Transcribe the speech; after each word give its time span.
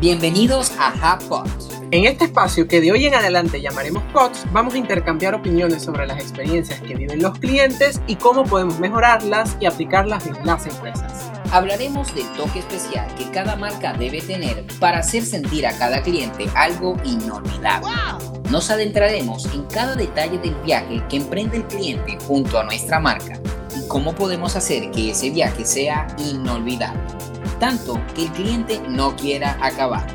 Bienvenidos 0.00 0.70
a 0.78 0.94
HubPods. 0.94 1.70
En 1.90 2.04
este 2.04 2.26
espacio 2.26 2.68
que 2.68 2.80
de 2.80 2.92
hoy 2.92 3.06
en 3.06 3.16
adelante 3.16 3.60
llamaremos 3.60 4.04
POTS, 4.12 4.46
vamos 4.52 4.74
a 4.74 4.78
intercambiar 4.78 5.34
opiniones 5.34 5.82
sobre 5.82 6.06
las 6.06 6.20
experiencias 6.20 6.80
que 6.80 6.94
viven 6.94 7.20
los 7.20 7.36
clientes 7.40 8.00
y 8.06 8.14
cómo 8.14 8.44
podemos 8.44 8.78
mejorarlas 8.78 9.56
y 9.58 9.66
aplicarlas 9.66 10.24
en 10.28 10.36
las 10.46 10.68
empresas. 10.68 11.32
Hablaremos 11.50 12.14
del 12.14 12.30
toque 12.34 12.60
especial 12.60 13.12
que 13.16 13.28
cada 13.32 13.56
marca 13.56 13.92
debe 13.92 14.22
tener 14.22 14.64
para 14.78 14.98
hacer 15.00 15.24
sentir 15.24 15.66
a 15.66 15.76
cada 15.76 16.00
cliente 16.00 16.46
algo 16.54 16.94
inolvidable. 17.04 17.90
Nos 18.50 18.70
adentraremos 18.70 19.52
en 19.52 19.64
cada 19.64 19.96
detalle 19.96 20.38
del 20.38 20.54
viaje 20.62 21.02
que 21.08 21.16
emprende 21.16 21.56
el 21.56 21.64
cliente 21.64 22.18
junto 22.24 22.60
a 22.60 22.62
nuestra 22.62 23.00
marca 23.00 23.40
y 23.76 23.88
cómo 23.88 24.14
podemos 24.14 24.54
hacer 24.54 24.92
que 24.92 25.10
ese 25.10 25.30
viaje 25.30 25.64
sea 25.64 26.06
inolvidable 26.18 27.00
tanto 27.58 28.00
que 28.14 28.26
el 28.26 28.32
cliente 28.32 28.80
no 28.88 29.16
quiera 29.16 29.58
acabar. 29.60 30.06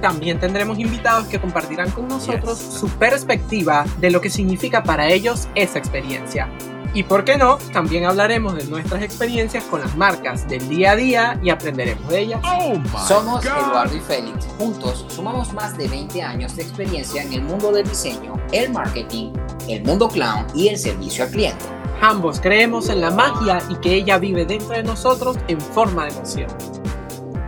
También 0.00 0.38
tendremos 0.38 0.78
invitados 0.78 1.26
que 1.26 1.40
compartirán 1.40 1.90
con 1.90 2.08
nosotros 2.08 2.58
su 2.58 2.88
perspectiva 2.88 3.84
de 3.98 4.10
lo 4.10 4.20
que 4.20 4.30
significa 4.30 4.82
para 4.82 5.08
ellos 5.08 5.48
esa 5.54 5.78
experiencia. 5.78 6.48
Y 6.94 7.02
por 7.02 7.24
qué 7.24 7.36
no, 7.36 7.58
también 7.72 8.06
hablaremos 8.06 8.56
de 8.56 8.64
nuestras 8.64 9.02
experiencias 9.02 9.64
con 9.64 9.80
las 9.80 9.94
marcas 9.96 10.48
del 10.48 10.66
día 10.68 10.92
a 10.92 10.96
día 10.96 11.40
y 11.42 11.50
aprenderemos 11.50 12.08
de 12.08 12.20
ellas. 12.20 12.40
Oh 12.44 12.74
Somos 13.06 13.44
Eduardo 13.44 13.94
y 13.94 14.00
Félix. 14.00 14.46
Juntos 14.58 15.04
sumamos 15.08 15.52
más 15.52 15.76
de 15.76 15.86
20 15.86 16.22
años 16.22 16.56
de 16.56 16.62
experiencia 16.62 17.22
en 17.22 17.32
el 17.34 17.42
mundo 17.42 17.72
del 17.72 17.86
diseño, 17.86 18.34
el 18.52 18.72
marketing, 18.72 19.32
el 19.68 19.84
mundo 19.84 20.08
clown 20.08 20.46
y 20.54 20.68
el 20.68 20.78
servicio 20.78 21.24
al 21.24 21.30
cliente. 21.30 21.64
Ambos 22.00 22.40
creemos 22.40 22.88
en 22.88 23.00
la 23.00 23.10
magia 23.10 23.60
y 23.68 23.76
que 23.76 23.94
ella 23.94 24.18
vive 24.18 24.46
dentro 24.46 24.70
de 24.70 24.84
nosotros 24.84 25.36
en 25.48 25.60
forma 25.60 26.06
de 26.06 26.12
emoción. 26.12 26.77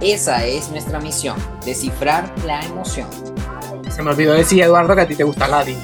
Esa 0.00 0.44
es 0.44 0.70
nuestra 0.70 0.98
misión, 0.98 1.36
descifrar 1.64 2.32
la 2.46 2.60
emoción. 2.62 3.08
Se 3.90 4.02
me 4.02 4.10
olvidó 4.10 4.32
decir, 4.32 4.62
Eduardo, 4.62 4.94
que 4.94 5.02
a 5.02 5.06
ti 5.06 5.14
te 5.14 5.24
gusta 5.24 5.44
Aladdin. 5.44 5.78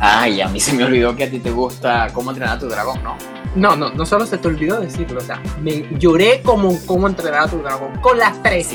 Ay, 0.00 0.40
a 0.40 0.48
mí 0.48 0.60
se 0.60 0.72
me 0.74 0.84
olvidó 0.84 1.16
que 1.16 1.24
a 1.24 1.30
ti 1.30 1.38
te 1.38 1.50
gusta 1.50 2.08
cómo 2.12 2.30
entrenar 2.30 2.56
a 2.56 2.58
tu 2.58 2.68
dragón, 2.68 3.02
¿no? 3.02 3.16
No, 3.56 3.74
no, 3.74 3.90
no 3.90 4.06
solo 4.06 4.26
se 4.26 4.38
te 4.38 4.46
olvidó 4.46 4.78
decirlo, 4.80 5.20
o 5.20 5.24
sea, 5.24 5.42
me 5.60 5.88
lloré 5.98 6.42
como 6.42 6.78
cómo 6.86 7.08
entrenar 7.08 7.44
a 7.44 7.48
tu 7.48 7.58
dragón 7.58 7.98
con 8.00 8.18
las 8.18 8.40
tres. 8.42 8.68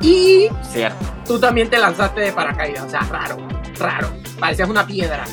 Y 0.00 0.48
Cierto. 0.70 1.04
tú 1.26 1.40
también 1.40 1.70
te 1.70 1.78
lanzaste 1.78 2.20
de 2.20 2.32
paracaídas, 2.32 2.84
o 2.84 2.90
sea, 2.90 3.00
raro, 3.00 3.38
raro. 3.78 4.08
Parecías 4.38 4.68
una 4.68 4.86
piedra. 4.86 5.24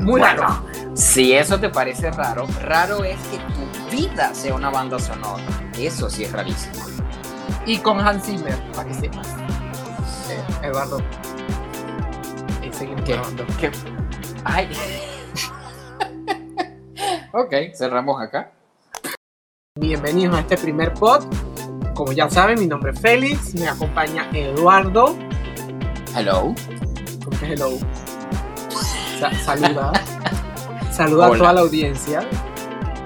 Muy 0.00 0.20
raro. 0.20 0.64
Si 0.94 1.32
eso 1.32 1.60
te 1.60 1.68
parece 1.68 2.10
raro, 2.10 2.46
raro 2.62 3.04
es 3.04 3.18
que 3.30 3.36
tu 3.38 3.96
vida 3.96 4.34
sea 4.34 4.54
una 4.54 4.70
banda 4.70 4.98
sonora. 4.98 5.42
Eso 5.78 6.10
sí 6.10 6.24
es 6.24 6.32
rarísimo 6.32 6.92
y 7.66 7.78
con 7.78 8.00
Hans 8.00 8.24
Zimmer, 8.24 8.58
para 8.74 8.88
que 8.88 8.94
sepas. 8.94 9.28
Eh, 10.30 10.66
Eduardo. 10.66 10.98
Y 12.62 12.72
seguimos 12.72 13.02
¿Qué? 13.02 13.20
¿Qué? 13.60 13.70
Ay. 14.44 14.68
ok, 17.32 17.74
cerramos 17.74 18.20
acá. 18.20 18.52
Bienvenidos 19.78 20.36
a 20.36 20.40
este 20.40 20.56
primer 20.58 20.92
pod. 20.94 21.24
Como 21.94 22.12
ya 22.12 22.28
saben, 22.28 22.58
mi 22.58 22.66
nombre 22.66 22.92
es 22.92 23.00
Félix, 23.00 23.54
me 23.54 23.68
acompaña 23.68 24.28
Eduardo. 24.32 25.16
Hello. 26.16 26.54
¿Cómo 27.24 27.38
que 27.38 27.52
hello? 27.52 27.70
saluda. 29.44 29.92
saluda 30.90 31.26
a 31.26 31.30
toda 31.30 31.52
la 31.52 31.60
audiencia. 31.60 32.26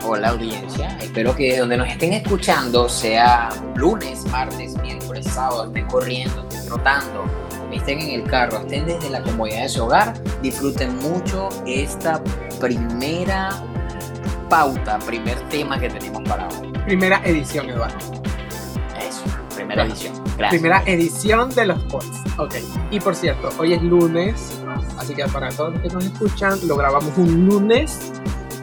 Hola 0.09 0.29
audiencia, 0.29 0.97
espero 1.01 1.35
que 1.35 1.59
donde 1.59 1.77
nos 1.77 1.89
estén 1.89 2.13
escuchando 2.13 2.89
sea 2.89 3.49
lunes, 3.75 4.25
martes, 4.27 4.81
miércoles, 4.81 5.27
sábado, 5.27 5.65
estén 5.67 5.85
corriendo, 5.87 6.43
estén 6.43 6.65
trotando, 6.67 7.25
estén 7.73 7.99
en 7.99 8.21
el 8.21 8.23
carro, 8.23 8.59
estén 8.59 8.87
desde 8.87 9.11
la 9.11 9.21
comodidad 9.21 9.63
de 9.63 9.69
su 9.69 9.83
hogar, 9.83 10.15
disfruten 10.43 10.97
mucho 10.99 11.49
esta 11.67 12.23
primera 12.61 13.51
pauta, 14.49 15.01
primer 15.01 15.41
tema 15.49 15.77
que 15.77 15.91
tenemos 15.91 16.23
para 16.23 16.47
hoy. 16.51 16.71
Primera 16.85 17.21
edición, 17.25 17.69
Eduardo. 17.69 17.99
Eso, 19.01 19.25
primera 19.57 19.87
edición. 19.87 20.15
Gracias. 20.39 20.51
Primera 20.51 20.83
edición 20.87 21.51
de 21.51 21.67
los 21.67 21.83
pods. 21.83 22.23
Ok. 22.39 22.55
Y 22.93 23.01
por 23.01 23.17
cierto, 23.17 23.49
hoy 23.59 23.73
es 23.73 23.83
lunes, 23.83 24.53
así 24.99 25.17
que 25.17 25.25
para 25.25 25.49
todos 25.49 25.73
los 25.73 25.83
que 25.83 25.89
nos 25.89 26.05
escuchan, 26.05 26.61
lo 26.69 26.77
grabamos 26.77 27.11
un 27.19 27.47
lunes 27.47 28.13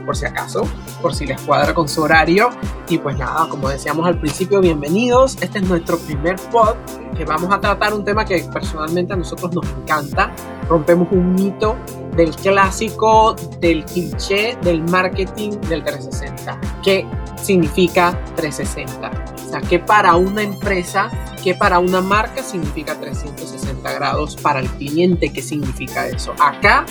por 0.06 0.16
si 0.16 0.26
acaso, 0.26 0.64
por 1.02 1.14
si 1.16 1.26
les 1.26 1.42
cuadra 1.42 1.74
con 1.74 1.88
su 1.88 2.02
horario. 2.02 2.50
Y 2.88 2.98
pues 2.98 3.18
nada, 3.18 3.48
como 3.50 3.70
decíamos 3.70 4.06
al 4.06 4.20
principio, 4.20 4.62
bienvenidos. 4.62 5.38
Este 5.42 5.60
es 5.60 5.68
nuestro 5.68 5.98
primer 6.00 6.36
pod 6.52 6.76
que 7.16 7.26
vamos 7.26 7.54
a 7.54 7.60
tratar 7.60 7.94
un 7.94 8.04
tema 8.04 8.26
que 8.26 8.44
personalmente 8.52 9.14
a 9.14 9.16
nosotros 9.16 9.54
nos 9.54 9.66
encanta. 9.66 10.32
Rompemos 10.70 11.08
un 11.12 11.36
mito 11.36 11.76
del 12.16 12.36
clásico, 12.36 13.36
del 13.60 13.86
cliché, 13.86 14.58
del 14.62 14.84
marketing 14.84 15.52
del 15.70 15.84
360. 15.84 16.60
¿Qué 16.84 17.06
significa 17.42 18.20
360? 18.36 19.12
O 19.46 19.50
sea, 19.50 19.62
¿qué 19.62 19.80
para 19.80 20.16
una 20.16 20.42
empresa, 20.42 21.10
qué 21.44 21.54
para 21.54 21.80
una 21.80 22.02
marca 22.02 22.42
significa 22.42 23.00
360 23.00 23.92
grados 23.94 24.36
para 24.36 24.60
el 24.60 24.70
cliente? 24.70 25.32
¿Qué 25.32 25.42
significa 25.42 26.08
eso? 26.08 26.34
Acá 26.40 26.86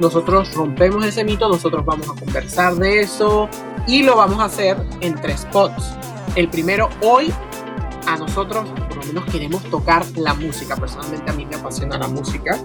nosotros 0.00 0.52
rompemos 0.54 1.04
ese 1.04 1.24
mito, 1.24 1.48
nosotros 1.48 1.84
vamos 1.84 2.08
a 2.08 2.14
conversar 2.14 2.74
de 2.76 3.00
eso 3.00 3.48
y 3.86 4.02
lo 4.02 4.16
vamos 4.16 4.38
a 4.40 4.44
hacer 4.44 4.76
en 5.00 5.14
tres 5.14 5.40
spots. 5.40 5.96
El 6.36 6.48
primero, 6.48 6.88
hoy 7.02 7.32
a 8.06 8.16
nosotros 8.16 8.68
por 8.70 8.96
lo 8.96 9.02
menos 9.02 9.24
queremos 9.26 9.62
tocar 9.64 10.04
la 10.16 10.34
música. 10.34 10.76
Personalmente 10.76 11.30
a 11.30 11.34
mí 11.34 11.46
me 11.46 11.56
apasiona 11.56 11.98
la 11.98 12.08
música. 12.08 12.58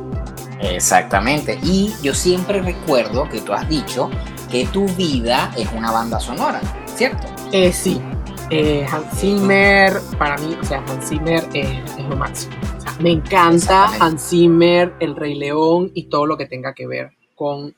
Exactamente. 0.60 1.60
Y 1.64 1.94
yo 2.02 2.14
siempre 2.14 2.62
recuerdo 2.62 3.28
que 3.30 3.42
tú 3.42 3.54
has 3.54 3.68
dicho 3.68 4.10
que 4.50 4.66
tu 4.68 4.86
vida 4.90 5.52
es 5.58 5.68
una 5.74 5.92
banda 5.92 6.20
sonora, 6.20 6.62
¿cierto? 6.96 7.28
Eh, 7.52 7.74
sí. 7.74 8.02
Eh, 8.50 8.86
Hans 8.92 9.20
Zimmer, 9.20 10.00
para 10.20 10.38
mí, 10.38 10.56
o 10.62 10.64
sea, 10.64 10.84
Hans 10.88 11.10
Zimmer 11.10 11.48
es 11.54 11.98
lo 11.98 12.16
máximo. 12.16 12.54
me 13.00 13.12
encanta 13.12 13.86
Hans 14.00 14.30
Zimmer, 14.30 14.94
El 15.00 15.16
Rey 15.16 15.34
León 15.34 15.92
y 15.96 16.04
todo 16.04 16.28
lo 16.28 16.38
que 16.38 16.46
tenga 16.46 16.74
que 16.74 16.86
ver 16.86 17.23
con 17.44 17.76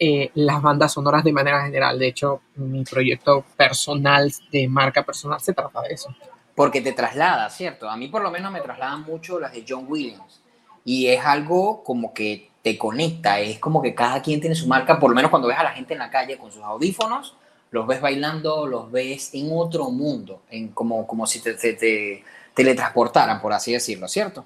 eh, 0.00 0.32
las 0.34 0.60
bandas 0.60 0.92
sonoras 0.92 1.22
de 1.22 1.32
manera 1.32 1.62
general. 1.64 1.96
De 2.00 2.08
hecho, 2.08 2.40
mi 2.56 2.82
proyecto 2.82 3.44
personal, 3.56 4.32
de 4.50 4.66
marca 4.66 5.04
personal, 5.04 5.40
se 5.40 5.52
trata 5.52 5.82
de 5.82 5.94
eso. 5.94 6.12
Porque 6.56 6.80
te 6.80 6.90
traslada, 6.90 7.48
¿cierto? 7.48 7.88
A 7.88 7.96
mí 7.96 8.08
por 8.08 8.22
lo 8.22 8.32
menos 8.32 8.50
me 8.50 8.60
trasladan 8.60 9.02
mucho 9.02 9.38
las 9.38 9.52
de 9.52 9.64
John 9.68 9.86
Williams. 9.88 10.42
Y 10.84 11.06
es 11.06 11.24
algo 11.24 11.84
como 11.84 12.12
que 12.12 12.50
te 12.60 12.76
conecta, 12.76 13.38
es 13.38 13.60
como 13.60 13.80
que 13.80 13.94
cada 13.94 14.20
quien 14.20 14.40
tiene 14.40 14.56
su 14.56 14.66
marca, 14.66 14.98
por 14.98 15.10
lo 15.10 15.14
menos 15.14 15.30
cuando 15.30 15.46
ves 15.46 15.58
a 15.58 15.62
la 15.62 15.70
gente 15.70 15.92
en 15.92 16.00
la 16.00 16.10
calle 16.10 16.38
con 16.38 16.50
sus 16.50 16.62
audífonos, 16.64 17.36
los 17.70 17.86
ves 17.86 18.00
bailando, 18.00 18.66
los 18.66 18.90
ves 18.90 19.32
en 19.32 19.48
otro 19.52 19.90
mundo, 19.90 20.42
en 20.50 20.70
como, 20.70 21.06
como 21.06 21.24
si 21.24 21.38
te, 21.40 21.54
te, 21.54 21.74
te 21.74 22.24
teletransportaran, 22.52 23.40
por 23.40 23.52
así 23.52 23.72
decirlo, 23.72 24.08
¿cierto? 24.08 24.44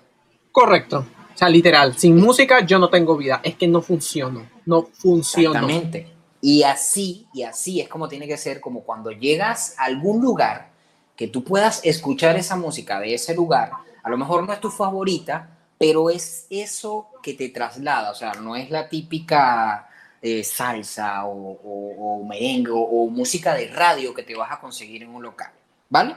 Correcto. 0.52 1.06
O 1.34 1.38
sea, 1.38 1.48
literal, 1.48 1.96
sin 1.96 2.16
música 2.16 2.60
yo 2.60 2.78
no 2.78 2.90
tengo 2.90 3.16
vida. 3.16 3.40
Es 3.42 3.54
que 3.54 3.66
no 3.66 3.80
funciono. 3.80 4.57
No 4.68 4.82
funciona. 4.82 5.60
Exactamente. 5.60 6.12
Y 6.42 6.62
así, 6.62 7.26
y 7.32 7.42
así 7.42 7.80
es 7.80 7.88
como 7.88 8.06
tiene 8.06 8.28
que 8.28 8.36
ser, 8.36 8.60
como 8.60 8.82
cuando 8.82 9.10
llegas 9.10 9.74
a 9.78 9.84
algún 9.84 10.20
lugar, 10.20 10.68
que 11.16 11.26
tú 11.26 11.42
puedas 11.42 11.80
escuchar 11.84 12.36
esa 12.36 12.54
música 12.54 13.00
de 13.00 13.14
ese 13.14 13.34
lugar. 13.34 13.72
A 14.02 14.10
lo 14.10 14.18
mejor 14.18 14.46
no 14.46 14.52
es 14.52 14.60
tu 14.60 14.70
favorita, 14.70 15.48
pero 15.78 16.10
es 16.10 16.46
eso 16.50 17.08
que 17.22 17.32
te 17.32 17.48
traslada. 17.48 18.10
O 18.10 18.14
sea, 18.14 18.32
no 18.34 18.56
es 18.56 18.70
la 18.70 18.90
típica 18.90 19.88
eh, 20.20 20.44
salsa 20.44 21.24
o, 21.24 21.58
o, 21.64 22.24
merengue 22.26 22.70
o 22.70 23.08
música 23.08 23.54
de 23.54 23.68
radio 23.68 24.12
que 24.12 24.22
te 24.22 24.36
vas 24.36 24.52
a 24.52 24.60
conseguir 24.60 25.02
en 25.02 25.14
un 25.14 25.22
local. 25.22 25.50
¿Vale? 25.88 26.14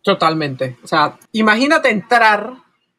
Totalmente. 0.00 0.78
O 0.84 0.86
sea, 0.86 1.18
imagínate 1.32 1.90
entrar 1.90 2.54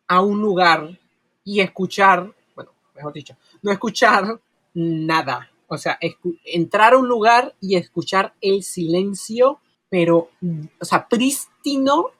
a 0.06 0.22
un 0.22 0.42
lugar 0.42 1.00
y 1.46 1.62
escuchar, 1.62 2.30
bueno, 2.54 2.72
mejor 2.94 3.14
dicho, 3.14 3.38
no 3.62 3.72
escuchar 3.72 4.38
nada. 4.76 5.50
O 5.68 5.78
sea, 5.78 5.98
entrar 6.46 6.94
a 6.94 6.98
un 6.98 7.08
lugar 7.08 7.56
y 7.60 7.76
escuchar 7.76 8.36
el 8.42 8.62
silencio, 8.62 9.60
pero, 9.90 10.30
o 10.80 10.86
sea, 10.86 11.08
prístino, 11.08 12.12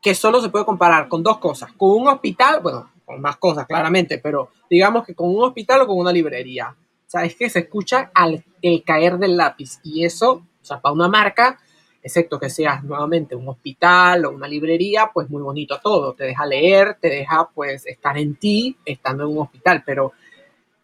que 0.00 0.14
solo 0.14 0.40
se 0.40 0.50
puede 0.50 0.66
comparar 0.66 1.08
con 1.08 1.22
dos 1.22 1.38
cosas. 1.38 1.72
Con 1.72 1.90
un 1.90 2.08
hospital, 2.08 2.60
bueno, 2.62 2.90
con 3.04 3.20
más 3.20 3.36
cosas, 3.38 3.66
claramente, 3.66 4.18
pero 4.18 4.50
digamos 4.70 5.04
que 5.04 5.14
con 5.14 5.34
un 5.34 5.42
hospital 5.42 5.80
o 5.80 5.86
con 5.86 5.98
una 5.98 6.12
librería. 6.12 6.68
O 6.68 7.10
sea, 7.10 7.24
es 7.24 7.34
que 7.34 7.48
se 7.48 7.60
escucha 7.60 8.10
al, 8.14 8.44
el 8.62 8.84
caer 8.84 9.18
del 9.18 9.36
lápiz. 9.36 9.80
Y 9.82 10.04
eso, 10.04 10.32
o 10.32 10.64
sea, 10.64 10.80
para 10.80 10.92
una 10.92 11.08
marca, 11.08 11.58
excepto 12.02 12.38
que 12.38 12.50
seas 12.50 12.84
nuevamente 12.84 13.34
un 13.34 13.48
hospital 13.48 14.26
o 14.26 14.30
una 14.30 14.46
librería, 14.46 15.10
pues 15.12 15.30
muy 15.30 15.42
bonito 15.42 15.80
todo, 15.82 16.12
te 16.12 16.24
deja 16.24 16.44
leer, 16.44 16.98
te 17.00 17.08
deja 17.08 17.48
pues 17.54 17.86
estar 17.86 18.18
en 18.18 18.36
ti 18.36 18.76
estando 18.84 19.24
en 19.24 19.30
un 19.30 19.38
hospital, 19.38 19.82
pero 19.86 20.12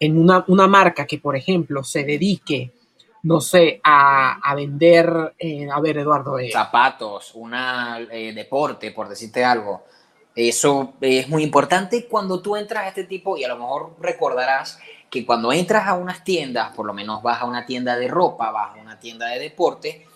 en 0.01 0.19
una, 0.19 0.45
una 0.49 0.67
marca 0.67 1.07
que 1.07 1.19
por 1.19 1.37
ejemplo 1.37 1.85
se 1.85 2.05
dedique, 2.05 2.73
no 3.23 3.41
sé, 3.41 3.81
a, 3.85 4.41
a 4.43 4.55
vender, 4.55 5.35
eh, 5.39 5.69
a 5.71 5.79
ver 5.79 5.99
Eduardo. 5.99 6.39
Eh, 6.39 6.51
Zapatos, 6.51 7.33
una 7.35 8.01
eh, 8.11 8.33
deporte, 8.33 8.93
por 8.93 9.09
decirte 9.09 9.45
algo, 9.45 9.85
Eso 10.35 10.95
es 11.03 11.29
muy 11.29 11.43
importante 11.43 12.07
cuando 12.09 12.41
tú 12.41 12.57
entras 12.57 12.85
a 12.85 12.89
este 12.89 13.05
tipo 13.05 13.37
y 13.37 13.45
a 13.45 13.49
lo 13.49 13.59
mejor 13.59 13.97
recordarás 14.01 14.79
que 15.11 15.27
cuando 15.27 15.53
entras 15.53 15.87
a 15.87 15.95
unas 15.95 16.25
tiendas, 16.25 16.75
por 16.75 16.87
lo 16.87 16.95
menos 16.95 17.23
vas 17.23 17.43
a 17.43 17.45
una 17.45 17.67
tienda 17.67 17.97
de 17.97 18.09
ropa, 18.09 18.51
vas 18.53 18.79
a 18.79 18.81
una 18.81 18.99
tienda 18.99 19.27
de 19.27 19.41
deporte, 19.41 20.07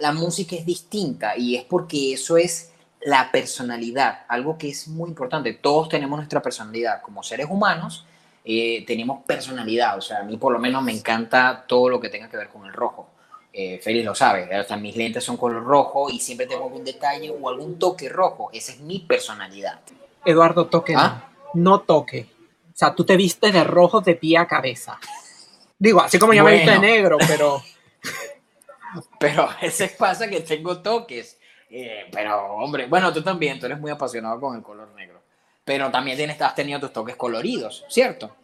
la 0.00 0.12
música 0.12 0.56
es 0.56 0.64
distinta 0.64 1.36
y 1.36 1.54
es 1.54 1.64
porque 1.64 2.14
eso 2.14 2.36
es 2.38 2.72
la 3.02 3.30
personalidad, 3.30 4.24
algo 4.26 4.58
que 4.58 4.70
es 4.70 4.88
muy 4.88 5.10
importante. 5.10 5.52
Todos 5.52 5.90
tenemos 5.90 6.16
nuestra 6.16 6.42
personalidad 6.42 7.02
como 7.02 7.22
seres 7.22 7.46
humanos, 7.48 8.06
eh, 8.50 8.82
tenemos 8.86 9.22
personalidad, 9.26 9.98
o 9.98 10.00
sea, 10.00 10.20
a 10.20 10.22
mí 10.22 10.38
por 10.38 10.54
lo 10.54 10.58
menos 10.58 10.82
me 10.82 10.90
encanta 10.90 11.66
todo 11.68 11.90
lo 11.90 12.00
que 12.00 12.08
tenga 12.08 12.30
que 12.30 12.38
ver 12.38 12.48
con 12.48 12.64
el 12.64 12.72
rojo. 12.72 13.10
Eh, 13.52 13.78
Félix 13.82 14.06
lo 14.06 14.14
sabe, 14.14 14.54
hasta 14.54 14.74
mis 14.78 14.96
lentes 14.96 15.22
son 15.22 15.36
color 15.36 15.62
rojo 15.62 16.08
y 16.08 16.18
siempre 16.18 16.46
tengo 16.46 16.64
algún 16.64 16.82
detalle 16.82 17.30
o 17.30 17.46
algún 17.46 17.78
toque 17.78 18.08
rojo. 18.08 18.48
Esa 18.50 18.72
es 18.72 18.80
mi 18.80 19.00
personalidad. 19.00 19.80
Eduardo, 20.24 20.66
toque 20.66 20.94
¿Ah? 20.96 21.28
no. 21.52 21.80
toque. 21.80 22.26
O 22.68 22.78
sea, 22.78 22.94
tú 22.94 23.04
te 23.04 23.18
viste 23.18 23.52
de 23.52 23.64
rojo 23.64 24.00
de 24.00 24.14
pie 24.14 24.38
a 24.38 24.46
cabeza. 24.46 24.98
Digo, 25.78 26.00
así 26.00 26.18
como 26.18 26.32
yo 26.32 26.42
me 26.42 26.54
viste 26.54 26.70
de 26.70 26.78
negro, 26.78 27.18
pero... 27.28 27.62
pero 29.20 29.42
a 29.42 29.58
veces 29.60 29.92
pasa 29.92 30.26
que 30.26 30.40
tengo 30.40 30.78
toques. 30.80 31.38
Eh, 31.68 32.06
pero, 32.10 32.54
hombre, 32.54 32.86
bueno, 32.86 33.12
tú 33.12 33.22
también, 33.22 33.60
tú 33.60 33.66
eres 33.66 33.78
muy 33.78 33.90
apasionado 33.90 34.40
con 34.40 34.56
el 34.56 34.62
color 34.62 34.88
negro. 34.94 35.17
Pero 35.68 35.90
también 35.90 36.16
tienes, 36.16 36.40
has 36.40 36.54
tenido 36.54 36.80
tus 36.80 36.94
toques 36.94 37.14
coloridos, 37.14 37.84
¿cierto? 37.90 38.34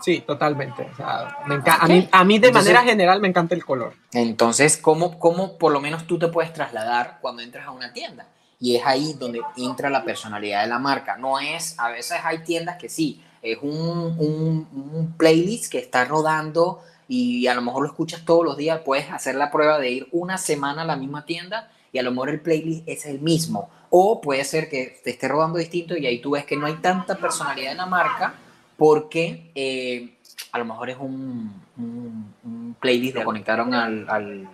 Sí, 0.00 0.24
totalmente. 0.26 0.88
a, 0.98 1.86
mí, 1.86 2.08
a, 2.10 2.24
mí, 2.24 2.38
de 2.38 2.50
manera 2.50 2.82
general 2.82 3.20
me 3.20 3.28
encanta 3.28 3.54
el 3.54 3.62
color. 3.62 3.92
Entonces, 4.14 4.78
¿cómo, 4.78 5.18
¿cómo 5.18 5.58
por 5.58 5.70
lo 5.70 5.80
menos 5.80 6.06
tú 6.06 6.18
te 6.18 6.28
puedes 6.28 6.50
trasladar 6.54 7.18
cuando 7.20 7.42
entras 7.42 7.66
a 7.66 7.72
una 7.72 7.92
tienda? 7.92 8.26
Y 8.58 8.76
es 8.76 8.86
ahí 8.86 9.14
donde 9.18 9.42
entra 9.58 9.90
la 9.90 10.02
personalidad 10.02 10.62
de 10.62 10.68
la 10.68 10.78
marca. 10.78 11.18
No 11.18 11.38
es, 11.38 11.78
a 11.78 11.90
veces 11.90 12.18
hay 12.24 12.38
tiendas 12.38 12.78
que 12.78 12.88
sí, 12.88 13.22
es 13.42 13.58
un, 13.60 14.16
un, 14.18 14.68
un 14.72 15.14
playlist 15.18 15.70
que 15.70 15.78
está 15.78 16.06
rodando 16.06 16.82
y 17.06 17.48
a 17.48 17.54
lo 17.54 17.60
mejor 17.60 17.82
lo 17.82 17.88
escuchas 17.88 18.24
todos 18.24 18.46
los 18.46 18.56
días, 18.56 18.80
puedes 18.82 19.10
hacer 19.10 19.34
la 19.34 19.50
prueba 19.50 19.78
de 19.78 19.90
ir 19.90 20.08
una 20.10 20.38
semana 20.38 20.82
a 20.82 20.86
la 20.86 20.96
misma 20.96 21.26
tienda 21.26 21.70
y 21.92 21.98
a 21.98 22.02
lo 22.02 22.12
mejor 22.12 22.30
el 22.30 22.40
playlist 22.40 22.88
es 22.88 23.04
el 23.04 23.20
mismo. 23.20 23.68
O 23.94 24.22
puede 24.22 24.42
ser 24.44 24.70
que 24.70 24.98
te 25.04 25.10
esté 25.10 25.28
rodando 25.28 25.58
distinto 25.58 25.94
y 25.94 26.06
ahí 26.06 26.18
tú 26.18 26.30
ves 26.30 26.46
que 26.46 26.56
no 26.56 26.64
hay 26.64 26.76
tanta 26.76 27.14
personalidad 27.14 27.72
en 27.72 27.76
la 27.76 27.84
marca 27.84 28.34
porque 28.78 29.50
eh, 29.54 30.16
a 30.50 30.58
lo 30.58 30.64
mejor 30.64 30.88
es 30.88 30.96
un, 30.98 32.74
playlist 32.80 33.18
que 33.18 33.22
conectaron 33.22 33.74
al, 33.74 34.08
al, 34.08 34.48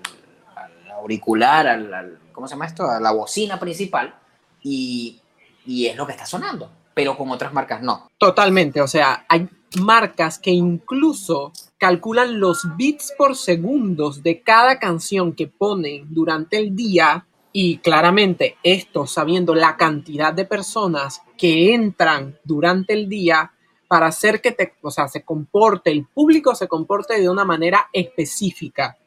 auricular, 0.93 1.69
al, 1.69 2.19
¿cómo 2.32 2.49
se 2.49 2.55
llama 2.55 2.67
esto? 2.67 2.90
A 2.90 2.99
la 2.99 3.12
bocina 3.12 3.61
principal 3.61 4.12
y, 4.61 5.20
y 5.64 5.87
es 5.87 5.94
lo 5.94 6.05
que 6.05 6.14
está 6.14 6.26
sonando, 6.26 6.69
pero 6.93 7.17
con 7.17 7.31
otras 7.31 7.52
marcas 7.52 7.81
no. 7.81 8.11
Totalmente, 8.19 8.81
o 8.81 8.88
sea, 8.88 9.25
hay 9.29 9.49
marcas 9.81 10.40
que 10.40 10.50
incluso 10.50 11.52
calculan 11.79 12.40
los 12.40 12.76
bits 12.76 13.14
por 13.17 13.37
segundos 13.37 14.25
de 14.25 14.43
cada 14.43 14.81
canción 14.81 15.32
que 15.32 15.46
ponen 15.46 16.12
durante 16.12 16.58
el 16.58 16.75
día 16.75 17.27
y 17.53 17.79
claramente 17.79 18.56
esto 18.62 19.06
sabiendo 19.06 19.55
la 19.55 19.77
cantidad 19.77 20.33
de 20.33 20.45
personas 20.45 21.23
que 21.37 21.75
entran 21.75 22.39
durante 22.45 22.93
el 22.93 23.09
día 23.09 23.53
para 23.89 24.06
hacer 24.06 24.41
que 24.43 24.53
te, 24.53 24.75
o 24.83 24.91
sea, 24.91 25.09
se 25.09 25.25
comporte, 25.25 25.91
el 25.91 26.05
público 26.05 26.55
se 26.55 26.69
comporte 26.69 27.19
de 27.19 27.29
una 27.29 27.45
manera 27.45 27.89
específica. 27.93 28.99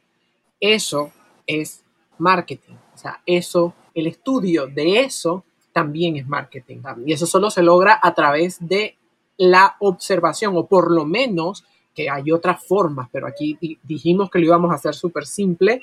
Eso 0.60 1.12
es 1.46 1.84
marketing. 2.18 2.74
O 2.94 2.98
sea, 2.98 3.22
eso, 3.26 3.74
el 3.94 4.08
estudio 4.08 4.68
de 4.68 5.02
eso 5.02 5.44
también 5.72 6.18
es 6.18 6.28
marketing. 6.28 6.80
Y 7.06 7.14
eso 7.14 7.26
solo 7.26 7.50
se 7.50 7.62
logra 7.62 8.00
a 8.02 8.14
través 8.14 8.58
de 8.60 8.98
la 9.38 9.76
observación, 9.80 10.56
o 10.58 10.66
por 10.66 10.92
lo 10.92 11.06
menos 11.06 11.64
que 11.96 12.10
hay 12.10 12.32
otras 12.32 12.64
formas, 12.66 13.10
pero 13.12 13.28
aquí 13.28 13.58
dijimos 13.84 14.30
que 14.30 14.40
lo 14.40 14.46
íbamos 14.46 14.72
a 14.72 14.76
hacer 14.76 14.96
súper 14.96 15.26
simple. 15.26 15.82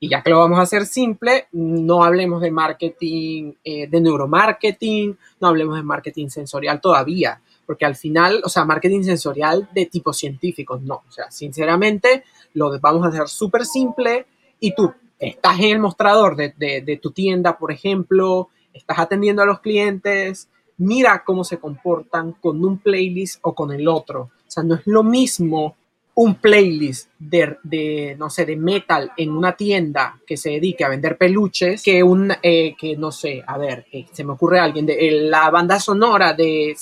Y 0.00 0.08
ya 0.08 0.22
que 0.22 0.30
lo 0.30 0.40
vamos 0.40 0.58
a 0.58 0.62
hacer 0.62 0.86
simple, 0.86 1.46
no 1.52 2.04
hablemos 2.04 2.42
de 2.42 2.50
marketing, 2.50 3.52
eh, 3.64 3.86
de 3.86 4.00
neuromarketing, 4.00 5.16
no 5.40 5.48
hablemos 5.48 5.76
de 5.76 5.82
marketing 5.82 6.28
sensorial 6.28 6.80
todavía 6.80 7.40
porque 7.66 7.84
al 7.84 7.96
final, 7.96 8.42
o 8.44 8.48
sea, 8.48 8.64
marketing 8.64 9.02
sensorial 9.02 9.68
de 9.72 9.86
tipo 9.86 10.12
científico, 10.12 10.78
no, 10.82 11.02
o 11.08 11.10
sea, 11.10 11.30
sinceramente 11.30 12.24
lo 12.54 12.78
vamos 12.80 13.04
a 13.04 13.08
hacer 13.08 13.28
súper 13.28 13.64
simple 13.64 14.26
y 14.60 14.74
tú 14.74 14.92
estás 15.18 15.58
en 15.58 15.72
el 15.72 15.78
mostrador 15.78 16.36
de, 16.36 16.52
de, 16.56 16.98
tu 17.00 17.10
tienda, 17.10 17.56
por 17.56 17.72
ejemplo, 17.72 18.50
estás 18.72 18.98
atendiendo 18.98 19.42
a 19.42 19.46
los 19.46 19.60
clientes, 19.60 20.48
mira 20.78 21.22
cómo 21.24 21.44
se 21.44 21.58
comportan 21.58 22.32
con 22.32 22.64
un 22.64 22.78
playlist 22.78 23.38
o 23.42 23.54
con 23.54 23.72
el 23.72 23.88
otro. 23.88 24.30
O 24.46 24.50
sea, 24.50 24.62
no 24.62 24.74
es 24.74 24.82
lo 24.86 25.02
mismo 25.02 25.76
un 26.16 26.36
playlist 26.36 27.10
de, 27.18 28.14
no 28.16 28.30
sé, 28.30 28.46
de 28.46 28.56
metal 28.56 29.12
en 29.16 29.30
una 29.30 29.56
tienda 29.56 30.20
que 30.24 30.36
se 30.36 30.50
dedique 30.50 30.84
a 30.84 30.88
vender 30.88 31.18
peluches 31.18 31.82
que 31.82 32.02
un, 32.02 32.32
eh, 32.42 32.76
que 32.78 32.96
no 32.96 33.10
sé, 33.10 33.42
a 33.44 33.58
ver, 33.58 33.86
eh, 33.90 34.06
se 34.12 34.22
me 34.22 34.32
ocurre 34.32 34.60
alguien, 34.60 34.86
de, 34.86 35.10
la 35.28 35.50
banda 35.50 35.80
sonora 35.80 36.32
de, 36.32 36.76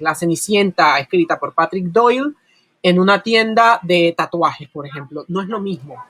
La 0.00 0.14
Cenicienta 0.14 0.98
escrita 0.98 1.38
por 1.38 1.52
Patrick 1.52 1.86
Doyle 1.86 2.32
en 2.82 2.98
una 2.98 3.22
tienda 3.22 3.78
de 3.82 4.14
tatuajes, 4.16 4.68
por 4.70 4.86
ejemplo. 4.86 5.26
No 5.28 5.42
es 5.42 5.48
lo 5.48 5.60
mismo. 5.60 6.02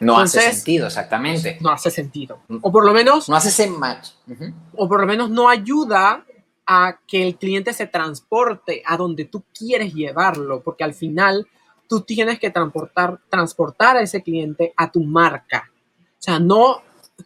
No 0.00 0.18
hace 0.18 0.52
sentido, 0.52 0.88
exactamente. 0.88 1.56
No 1.62 1.70
hace 1.70 1.90
sentido. 1.90 2.40
O 2.60 2.70
por 2.70 2.84
lo 2.84 2.92
menos... 2.92 3.28
No 3.30 3.36
hace 3.36 3.48
ese 3.48 3.70
match. 3.70 4.10
O 4.76 4.86
por 4.86 5.00
lo 5.00 5.06
menos 5.06 5.30
no 5.30 5.48
ayuda 5.48 6.26
a 6.66 6.98
que 7.06 7.26
el 7.26 7.36
cliente 7.36 7.72
se 7.72 7.86
transporte 7.86 8.82
a 8.84 8.98
donde 8.98 9.24
tú 9.24 9.44
quieres 9.56 9.94
llevarlo, 9.94 10.60
porque 10.62 10.84
al 10.84 10.92
final 10.92 11.46
tú 11.88 12.02
tienes 12.02 12.38
que 12.38 12.50
transportar, 12.50 13.20
transportar 13.28 13.96
a 13.96 14.02
ese 14.02 14.22
cliente 14.22 14.72
a 14.76 14.90
tu 14.90 15.02
marca. 15.02 15.70
O 16.18 16.22
sea, 16.24 16.38
no 16.38 16.82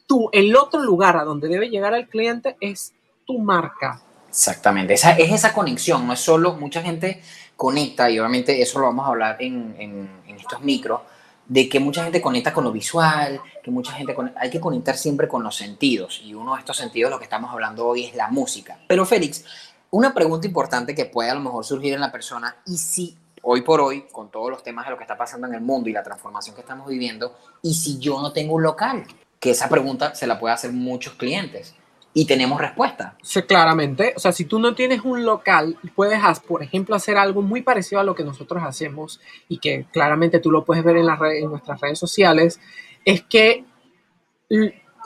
tú, 0.06 0.28
el 0.32 0.55
otro 0.56 0.82
lugar 0.82 1.16
a 1.16 1.25
donde 1.25 1.49
debe 1.49 1.70
llegar 1.70 1.94
el 1.94 2.08
cliente 2.08 2.56
es 2.60 2.93
tu 3.26 3.38
marca. 3.38 4.02
Exactamente, 4.28 4.94
esa, 4.94 5.12
es 5.12 5.32
esa 5.32 5.52
conexión, 5.52 6.06
no 6.06 6.12
es 6.12 6.20
solo, 6.20 6.55
mucha 6.55 6.82
gente 6.82 7.22
conecta, 7.56 8.10
y 8.10 8.19
obviamente 8.19 8.60
eso 8.60 8.78
lo 8.78 8.87
vamos 8.87 9.06
a 9.06 9.08
hablar 9.08 9.37
en, 9.40 9.75
en, 9.78 10.08
estos 10.38 10.60
micros, 10.60 11.00
de 11.46 11.69
que 11.69 11.81
mucha 11.81 12.05
gente 12.05 12.20
conecta 12.20 12.52
con 12.52 12.62
lo 12.62 12.70
visual, 12.70 13.40
que 13.64 13.70
mucha 13.70 13.93
gente 13.93 14.14
hay 14.37 14.50
que 14.50 14.60
conectar 14.60 14.96
siempre 14.96 15.26
con 15.26 15.43
los 15.43 15.56
sentidos, 15.56 16.20
y 16.22 16.34
uno 16.34 16.55
de 16.55 16.60
estos 16.60 16.76
sentidos, 16.76 17.10
lo 17.10 17.19
que 17.19 17.25
estamos 17.25 17.50
hablando 17.50 17.87
hoy, 17.87 18.05
es 18.05 18.14
la 18.14 18.28
música. 18.28 18.78
Pero 18.87 19.05
Félix, 19.05 19.44
una 19.90 20.14
pregunta 20.14 20.46
importante 20.46 20.94
que 20.94 21.06
puede 21.06 21.31
a 21.31 21.34
lo 21.34 21.40
mejor 21.40 21.64
surgir 21.64 21.94
en 21.94 22.00
la 22.00 22.12
persona, 22.12 22.55
y 22.67 22.77
si 22.77 23.17
hoy 23.42 23.62
por 23.62 23.80
hoy, 23.80 24.06
con 24.12 24.30
todos 24.30 24.50
los 24.50 24.62
temas 24.62 24.86
de 24.86 24.92
lo 24.92 24.96
que 24.96 25.04
está 25.04 25.16
pasando 25.16 25.46
en 25.46 25.54
el 25.54 25.60
mundo 25.60 25.88
y 25.88 25.92
la 25.92 26.02
transformación 26.02 26.54
que 26.54 26.62
estamos 26.62 26.88
viviendo, 26.88 27.36
y 27.62 27.74
si 27.74 27.98
yo 27.98 28.20
no 28.20 28.32
tengo 28.32 28.54
un 28.54 28.62
local, 28.62 29.04
que 29.40 29.50
esa 29.50 29.68
pregunta 29.68 30.14
se 30.14 30.26
la 30.26 30.38
puede 30.38 30.54
hacer 30.54 30.72
muchos 30.72 31.14
clientes 31.14 31.74
y 32.14 32.24
tenemos 32.24 32.60
respuesta. 32.60 33.16
Sí, 33.22 33.42
claramente. 33.42 34.14
O 34.16 34.20
sea, 34.20 34.32
si 34.32 34.44
tú 34.44 34.58
no 34.58 34.74
tienes 34.74 35.02
un 35.04 35.24
local, 35.24 35.78
puedes, 35.94 36.20
por 36.40 36.62
ejemplo, 36.62 36.96
hacer 36.96 37.16
algo 37.16 37.42
muy 37.42 37.62
parecido 37.62 38.00
a 38.00 38.04
lo 38.04 38.14
que 38.14 38.24
nosotros 38.24 38.62
hacemos 38.64 39.20
y 39.48 39.58
que 39.58 39.86
claramente 39.92 40.40
tú 40.40 40.50
lo 40.50 40.64
puedes 40.64 40.82
ver 40.82 40.96
en, 40.96 41.06
las 41.06 41.20
en 41.20 41.48
nuestras 41.48 41.80
redes 41.80 41.98
sociales, 41.98 42.60
es 43.04 43.22
que 43.22 43.64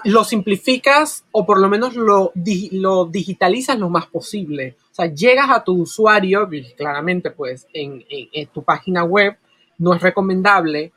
lo 0.04 0.24
simplificas 0.24 1.24
o 1.32 1.44
por 1.44 1.60
lo 1.60 1.68
menos 1.68 1.94
lo 1.94 2.32
digitalizas 2.34 3.78
lo 3.78 3.90
más 3.90 4.06
posible. 4.06 4.76
O 4.92 4.94
sea, 4.94 5.06
llegas 5.06 5.48
a 5.48 5.64
tu 5.64 5.72
usuario, 5.72 6.46
claramente 6.76 7.30
pues 7.30 7.66
en, 7.72 8.04
tu 8.52 8.62
página 8.62 9.02
web 9.04 9.38
no 9.78 9.94
es 9.94 10.02
recomendable 10.02 10.92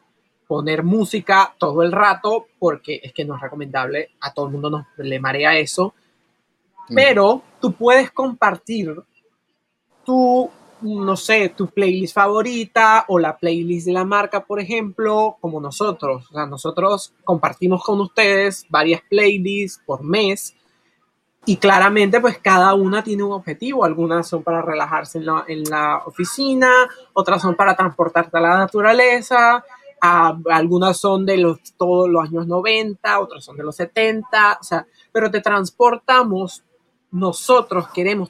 poner 0.45 0.83
música 0.83 1.55
todo 1.57 1.81
el 1.81 1.93
rato 1.93 2.47
porque 2.59 2.99
es 3.01 3.13
que 3.13 3.23
no 3.23 3.35
es 3.35 3.41
recomendable, 3.41 4.09
a 4.19 4.33
todo 4.33 4.47
el 4.47 4.51
mundo 4.51 4.69
nos 4.69 4.85
le 4.97 5.17
marea 5.17 5.57
eso, 5.57 5.93
mm. 6.89 6.93
pero 6.93 7.41
tú 7.61 7.71
puedes 7.71 8.11
compartir 8.11 8.93
tu, 10.03 10.51
no 10.81 11.15
sé, 11.15 11.53
tu 11.55 11.67
playlist 11.67 12.15
favorita 12.15 13.05
o 13.07 13.17
la 13.17 13.37
playlist 13.37 13.87
de 13.87 13.93
la 13.93 14.03
marca, 14.03 14.43
por 14.43 14.59
ejemplo, 14.59 15.37
como 15.39 15.61
nosotros. 15.61 16.29
O 16.29 16.33
sea, 16.33 16.45
nosotros 16.45 17.13
compartimos 17.23 17.81
con 17.81 18.01
ustedes 18.01 18.65
varias 18.69 19.01
playlists 19.09 19.81
por 19.85 20.03
mes 20.03 20.53
y 21.45 21.57
claramente, 21.57 22.19
pues 22.19 22.39
cada 22.39 22.73
una 22.73 23.03
tiene 23.03 23.23
un 23.23 23.33
objetivo. 23.33 23.85
Algunas 23.85 24.27
son 24.27 24.43
para 24.43 24.61
relajarse 24.61 25.19
en 25.19 25.63
la, 25.69 26.03
oficina, 26.05 26.71
otras 27.13 27.41
son 27.41 27.55
para 27.55 27.75
transportarte 27.75 28.37
a 28.37 28.41
la 28.41 28.57
naturaleza, 28.57 29.63
algunas 30.01 30.97
son 30.97 31.25
de 31.25 31.37
los, 31.37 31.59
todos 31.77 32.09
los 32.09 32.23
años 32.23 32.47
90, 32.47 33.19
otras 33.19 33.43
son 33.43 33.57
de 33.57 33.63
los 33.63 33.75
70, 33.75 34.59
o 34.59 34.63
sea, 34.63 34.85
pero 35.11 35.31
te 35.31 35.41
transportamos, 35.41 36.63
nosotros 37.11 37.87
queremos 37.93 38.29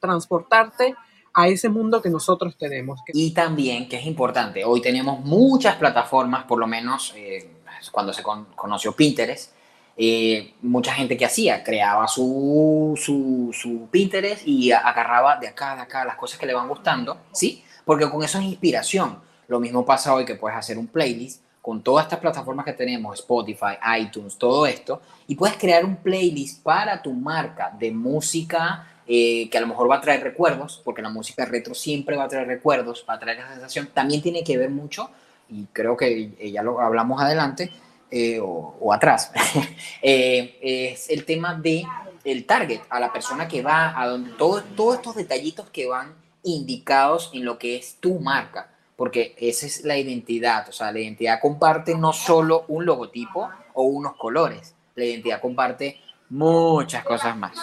transportarte 0.00 0.94
a 1.34 1.48
ese 1.48 1.68
mundo 1.68 2.00
que 2.00 2.10
nosotros 2.10 2.56
tenemos. 2.56 3.00
Y 3.12 3.32
también, 3.32 3.88
que 3.88 3.96
es 3.96 4.06
importante, 4.06 4.64
hoy 4.64 4.80
tenemos 4.80 5.20
muchas 5.20 5.76
plataformas, 5.76 6.44
por 6.44 6.58
lo 6.58 6.66
menos 6.66 7.12
eh, 7.16 7.58
cuando 7.90 8.12
se 8.12 8.22
conoció 8.22 8.92
Pinterest, 8.92 9.52
eh, 9.96 10.54
mucha 10.62 10.92
gente 10.92 11.16
que 11.16 11.24
hacía, 11.24 11.62
creaba 11.62 12.08
su, 12.08 12.94
su, 12.96 13.88
Pinterest 13.90 14.46
y 14.46 14.72
agarraba 14.72 15.36
de 15.36 15.48
acá, 15.48 15.76
de 15.76 15.82
acá 15.82 16.04
las 16.04 16.16
cosas 16.16 16.38
que 16.38 16.46
le 16.46 16.54
van 16.54 16.68
gustando, 16.68 17.18
¿sí? 17.32 17.62
Porque 17.84 18.10
con 18.10 18.22
eso 18.22 18.38
es 18.38 18.44
inspiración. 18.44 19.20
Lo 19.46 19.60
mismo 19.60 19.84
pasa 19.84 20.14
hoy 20.14 20.24
que 20.24 20.34
puedes 20.34 20.58
hacer 20.58 20.78
un 20.78 20.88
playlist 20.88 21.42
con 21.62 21.82
todas 21.82 22.06
estas 22.06 22.18
plataformas 22.18 22.66
que 22.66 22.72
tenemos, 22.72 23.20
Spotify, 23.20 23.78
iTunes, 24.00 24.36
todo 24.36 24.66
esto, 24.66 25.00
y 25.26 25.34
puedes 25.34 25.56
crear 25.56 25.84
un 25.84 25.96
playlist 25.96 26.62
para 26.62 27.00
tu 27.00 27.12
marca 27.12 27.74
de 27.78 27.90
música 27.90 28.86
eh, 29.06 29.48
que 29.50 29.58
a 29.58 29.60
lo 29.60 29.68
mejor 29.68 29.90
va 29.90 29.96
a 29.96 30.00
traer 30.00 30.22
recuerdos, 30.22 30.80
porque 30.84 31.02
la 31.02 31.08
música 31.08 31.44
retro 31.44 31.74
siempre 31.74 32.16
va 32.16 32.24
a 32.24 32.28
traer 32.28 32.48
recuerdos, 32.48 33.04
va 33.08 33.14
a 33.14 33.18
traer 33.18 33.38
esa 33.38 33.52
sensación. 33.52 33.88
También 33.94 34.20
tiene 34.22 34.42
que 34.42 34.58
ver 34.58 34.70
mucho, 34.70 35.08
y 35.48 35.64
creo 35.72 35.96
que 35.96 36.52
ya 36.52 36.62
lo 36.62 36.80
hablamos 36.80 37.22
adelante, 37.22 37.70
eh, 38.10 38.38
o, 38.40 38.92
atrás, 38.92 39.32
eh, 40.02 40.58
es 40.62 41.10
el 41.10 41.24
tema 41.24 41.54
de 41.54 41.84
el 42.24 42.46
target, 42.46 42.80
a 42.88 43.00
la 43.00 43.12
persona 43.12 43.46
que 43.46 43.62
va, 43.62 44.00
a 44.00 44.08
donde 44.08 44.30
todos 44.32 44.94
estos 44.94 45.14
detallitos 45.14 45.68
que 45.70 45.86
van 45.86 46.14
indicados 46.42 47.30
en 47.34 47.44
lo 47.44 47.58
que 47.58 47.76
es 47.76 47.96
tu 48.00 48.18
marca, 48.18 48.70
porque 48.96 49.34
esa 49.38 49.66
es 49.66 49.84
la 49.84 49.98
identidad, 49.98 50.68
o 50.68 50.72
sea, 50.72 50.92
la 50.92 51.00
identidad 51.00 51.40
comparte 51.40 51.94
no 51.94 52.12
solo 52.12 52.64
un 52.68 52.86
logotipo 52.86 53.50
o 53.74 53.82
unos 53.82 54.16
colores, 54.16 54.74
la 54.94 55.04
identidad 55.04 55.40
comparte 55.40 56.00
muchas 56.30 57.04
cosas 57.04 57.36
más. 57.36 57.58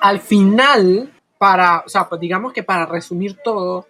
Al 0.00 0.20
final, 0.20 1.12
para, 1.38 1.82
o 1.86 1.88
sea, 1.88 2.08
pues 2.08 2.20
digamos 2.20 2.52
que 2.52 2.62
para 2.62 2.86
resumir 2.86 3.38
todo, 3.42 3.86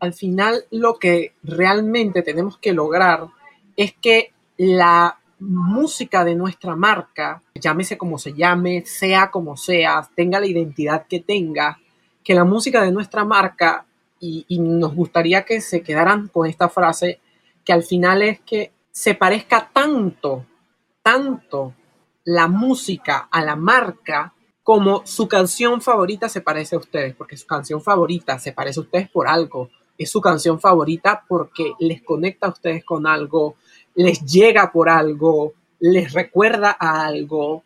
al 0.00 0.14
final 0.14 0.64
lo 0.70 0.98
que 0.98 1.34
realmente 1.42 2.22
tenemos 2.22 2.58
que 2.58 2.72
lograr 2.72 3.28
es 3.76 3.94
que 3.94 4.32
la 4.56 5.18
música 5.42 6.24
de 6.24 6.34
nuestra 6.34 6.76
marca, 6.76 7.42
llámese 7.54 7.98
como 7.98 8.18
se 8.18 8.32
llame, 8.32 8.84
sea 8.86 9.30
como 9.30 9.56
sea, 9.56 10.08
tenga 10.14 10.40
la 10.40 10.46
identidad 10.46 11.06
que 11.08 11.20
tenga, 11.20 11.78
que 12.22 12.34
la 12.34 12.44
música 12.44 12.82
de 12.82 12.92
nuestra 12.92 13.24
marca, 13.24 13.86
y, 14.20 14.60
nos 14.60 14.94
gustaría 14.94 15.44
que 15.44 15.60
se 15.60 15.82
quedaran 15.82 16.28
con 16.28 16.46
esta 16.46 16.68
frase, 16.68 17.18
que 17.64 17.72
al 17.72 17.82
final 17.82 18.22
es 18.22 18.40
que 18.40 18.70
se 18.92 19.16
parezca 19.16 19.68
tanto, 19.72 20.46
tanto 21.02 21.74
la 22.24 22.46
música 22.46 23.28
a 23.32 23.42
la 23.42 23.56
marca 23.56 24.32
como 24.62 25.04
su 25.04 25.26
canción 25.26 25.80
favorita 25.80 26.28
se 26.28 26.40
parece 26.40 26.76
a 26.76 26.78
ustedes, 26.78 27.16
porque 27.16 27.36
su 27.36 27.46
canción 27.48 27.82
favorita 27.82 28.38
se 28.38 28.52
parece 28.52 28.78
a 28.78 28.84
ustedes 28.84 29.10
por 29.10 29.26
algo, 29.26 29.70
es 29.98 30.08
su 30.08 30.20
canción 30.20 30.60
favorita 30.60 31.24
porque 31.28 31.72
les 31.80 32.00
conecta 32.02 32.46
a 32.46 32.50
ustedes 32.50 32.84
con 32.84 33.08
algo, 33.08 33.56
les 33.94 34.24
llega 34.24 34.70
por 34.72 34.88
algo, 34.88 35.54
les 35.80 36.12
recuerda 36.12 36.76
a 36.78 37.06
algo, 37.06 37.62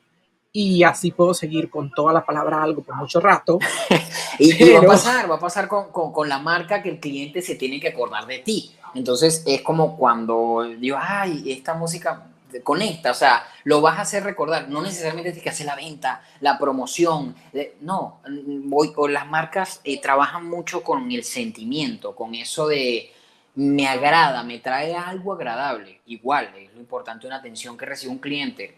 y 0.52 0.84
así 0.84 1.10
puedo 1.10 1.34
seguir 1.34 1.68
con 1.68 1.90
toda 1.90 2.14
la 2.14 2.24
palabra 2.24 2.62
algo 2.62 2.82
por 2.82 2.96
mucho 2.96 3.20
rato. 3.20 3.58
y, 4.38 4.72
va 4.72 4.80
a 4.80 4.82
pasar, 4.82 5.30
va 5.30 5.34
a 5.34 5.40
pasar 5.40 5.68
con, 5.68 5.90
con, 5.90 6.12
con, 6.12 6.28
la 6.28 6.38
marca 6.38 6.82
que 6.82 6.88
el 6.88 6.98
cliente 6.98 7.42
se 7.42 7.56
tiene 7.56 7.78
que 7.78 7.88
acordar 7.88 8.26
de 8.26 8.38
ti. 8.38 8.74
Entonces 8.94 9.42
es 9.44 9.60
como 9.60 9.98
cuando 9.98 10.66
digo, 10.78 10.96
ay, 10.98 11.52
esta 11.52 11.74
música 11.74 12.28
conecta, 12.62 13.10
o 13.10 13.14
sea, 13.14 13.44
lo 13.64 13.80
vas 13.80 13.98
a 13.98 14.02
hacer 14.02 14.24
recordar, 14.24 14.68
no 14.68 14.80
necesariamente 14.80 15.30
tienes 15.30 15.42
que 15.42 15.50
hacer 15.50 15.66
la 15.66 15.76
venta, 15.76 16.22
la 16.40 16.58
promoción, 16.58 17.34
no, 17.80 18.20
voy, 18.64 18.92
o 18.96 19.08
las 19.08 19.26
marcas 19.26 19.80
eh, 19.84 20.00
trabajan 20.00 20.48
mucho 20.48 20.82
con 20.82 21.10
el 21.10 21.24
sentimiento, 21.24 22.14
con 22.14 22.34
eso 22.34 22.68
de, 22.68 23.12
me 23.56 23.88
agrada, 23.88 24.42
me 24.42 24.58
trae 24.58 24.94
algo 24.94 25.32
agradable. 25.32 26.00
Igual, 26.06 26.50
es 26.56 26.72
lo 26.74 26.80
importante 26.80 27.26
una 27.26 27.36
atención 27.36 27.76
que 27.76 27.86
recibe 27.86 28.12
un 28.12 28.18
cliente. 28.18 28.76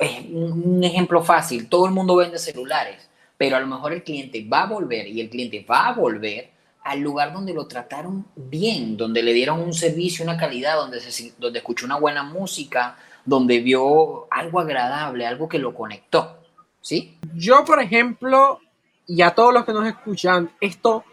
Es 0.00 0.24
un 0.30 0.82
ejemplo 0.82 1.22
fácil, 1.22 1.68
todo 1.68 1.86
el 1.86 1.92
mundo 1.92 2.16
vende 2.16 2.38
celulares, 2.38 3.08
pero 3.36 3.56
a 3.56 3.60
lo 3.60 3.66
mejor 3.66 3.92
el 3.92 4.02
cliente 4.02 4.44
va 4.50 4.62
a 4.62 4.66
volver 4.66 5.06
y 5.06 5.20
el 5.20 5.30
cliente 5.30 5.64
va 5.68 5.88
a 5.88 5.92
volver 5.92 6.50
al 6.82 7.00
lugar 7.00 7.32
donde 7.32 7.52
lo 7.52 7.66
trataron 7.66 8.26
bien, 8.34 8.96
donde 8.96 9.22
le 9.22 9.32
dieron 9.32 9.60
un 9.60 9.74
servicio, 9.74 10.24
una 10.24 10.36
calidad, 10.36 10.76
donde, 10.76 11.00
donde 11.38 11.58
escuchó 11.58 11.84
una 11.84 11.98
buena 11.98 12.22
música, 12.22 12.96
donde 13.24 13.60
vio 13.60 14.32
algo 14.32 14.60
agradable, 14.60 15.26
algo 15.26 15.48
que 15.48 15.58
lo 15.58 15.74
conectó. 15.74 16.38
¿Sí? 16.80 17.18
Yo, 17.34 17.64
por 17.64 17.82
ejemplo, 17.82 18.60
y 19.06 19.22
a 19.22 19.34
todos 19.34 19.52
los 19.52 19.64
que 19.64 19.72
nos 19.72 19.86
escuchan, 19.86 20.50
esto 20.60 21.04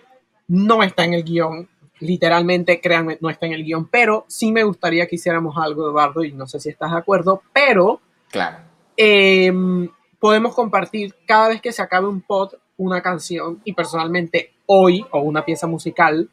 no 0.48 0.84
está 0.84 1.04
en 1.04 1.16
el 1.16 1.24
guion, 1.24 1.68
literalmente, 2.04 2.82
créanme, 2.82 3.18
no 3.22 3.30
está 3.30 3.46
en 3.46 3.54
el 3.54 3.64
guion, 3.64 3.88
pero 3.88 4.26
sí 4.28 4.52
me 4.52 4.64
gustaría 4.64 5.08
que 5.08 5.16
hiciéramos 5.16 5.58
algo, 5.58 5.88
Eduardo, 5.90 6.24
y 6.24 6.32
no 6.34 6.48
sé 6.48 6.60
si 6.60 6.70
estás 6.70 6.92
de 6.92 6.98
acuerdo, 6.98 7.42
pero 7.54 8.02
claro. 8.30 8.58
Em, 8.96 9.90
podemos 10.20 10.54
compartir 10.54 11.16
cada 11.26 11.50
vez 11.50 11.62
que 11.62 11.72
se 11.72 11.82
acabe 11.82 12.08
un 12.08 12.22
pod 12.22 12.54
una 12.78 13.02
canción 13.02 13.62
y 13.64 13.74
personalmente 13.74 14.52
hoy, 14.66 15.06
o 15.12 15.22
una 15.22 15.46
pieza 15.46 15.68
musical, 15.68 16.30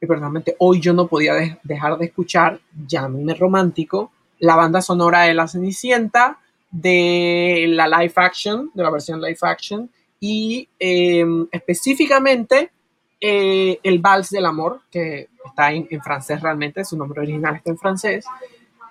y 0.00 0.06
personalmente 0.06 0.54
hoy 0.58 0.80
yo 0.80 0.92
no 0.92 1.08
podía 1.08 1.34
dejar 1.62 1.98
de 1.98 2.06
escuchar, 2.06 2.60
llámenme 2.86 3.34
romántico, 3.34 4.12
la 4.38 4.54
banda 4.54 4.80
sonora 4.80 5.22
de 5.22 5.34
La 5.34 5.48
Cenicienta, 5.48 6.38
de 6.70 7.66
la 7.68 7.88
live 7.88 8.12
action, 8.16 8.70
de 8.74 8.82
la 8.82 8.90
versión 8.90 9.20
live 9.20 9.38
action, 9.42 9.90
y 10.20 10.68
em, 10.78 11.48
específicamente 11.50 12.70
eh, 13.20 13.78
el 13.82 13.98
Vals 13.98 14.30
del 14.30 14.46
Amor, 14.46 14.80
que 14.90 15.28
está 15.44 15.72
en, 15.72 15.88
francés 16.02 16.40
realmente, 16.40 16.84
su 16.84 16.96
nombre 16.96 17.20
original 17.20 17.56
está 17.56 17.70
en 17.70 17.78
francés, 17.78 18.24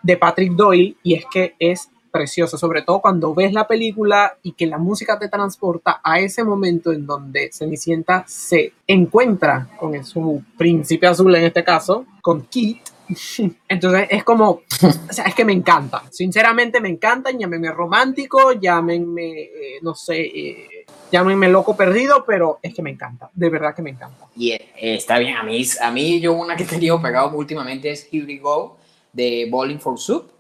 de 0.04 0.18
Patrick 0.18 0.54
Doyle, 0.54 0.96
y 1.04 1.16
es 1.16 1.26
que 1.32 1.56
es 1.60 1.90
precioso, 2.12 2.58
sobre 2.58 2.82
todo 2.82 3.00
cuando 3.00 3.34
ves 3.34 3.54
la 3.54 3.68
película 3.68 4.38
y 4.42 4.54
que 4.54 4.66
la 4.66 4.78
música 4.78 5.20
te 5.20 5.30
transporta 5.30 6.02
a 6.04 6.20
ese 6.20 6.44
momento 6.44 6.92
en 6.92 7.06
donde 7.06 7.50
Cenicienta 7.52 8.24
se 8.28 8.74
encuentra 8.88 9.70
con 9.80 10.04
su 10.04 10.44
príncipe 10.58 11.08
azul 11.08 11.36
en 11.36 11.44
este 11.44 11.64
caso, 11.64 12.06
con 12.22 12.42
Kit. 12.44 12.80
Entonces 13.70 14.08
es 14.10 14.24
como, 14.24 14.50
o 14.50 15.14
sea, 15.14 15.26
es 15.26 15.36
que 15.36 15.46
me 15.46 15.54
encanta, 15.54 16.04
sinceramente 16.12 16.80
me 16.82 16.90
encanta, 16.90 17.32
llámenme 17.32 17.72
romántico, 17.72 18.54
llámenme, 18.54 19.42
eh, 19.42 19.80
no 19.82 19.96
sé, 19.96 20.22
eh, 20.22 20.86
loco 21.12 21.76
perdido, 21.76 22.24
pero 22.26 22.60
es 22.62 22.74
que 22.74 22.82
me 22.82 22.92
encanta, 22.92 23.30
de 23.34 23.50
verdad 23.50 23.76
que 23.76 23.82
me 23.82 23.92
encanta. 23.92 24.26
Y 24.36 24.52
eh, 24.52 24.72
está 24.76 25.18
bien, 25.20 25.38
a 25.38 25.44
mí, 25.44 25.66
a 25.82 25.92
mí 25.92 26.20
yo 26.20 26.34
una 26.34 26.56
que 26.56 26.64
he 26.64 26.68
tenido 26.68 27.02
pegado 27.02 27.32
últimamente 27.36 27.92
es 27.92 28.08
Here 28.12 28.26
We 28.26 28.38
Go 28.38 28.78
de 29.14 29.48
Bowling 29.50 29.80
for 29.80 29.98
Soup. 30.00 30.32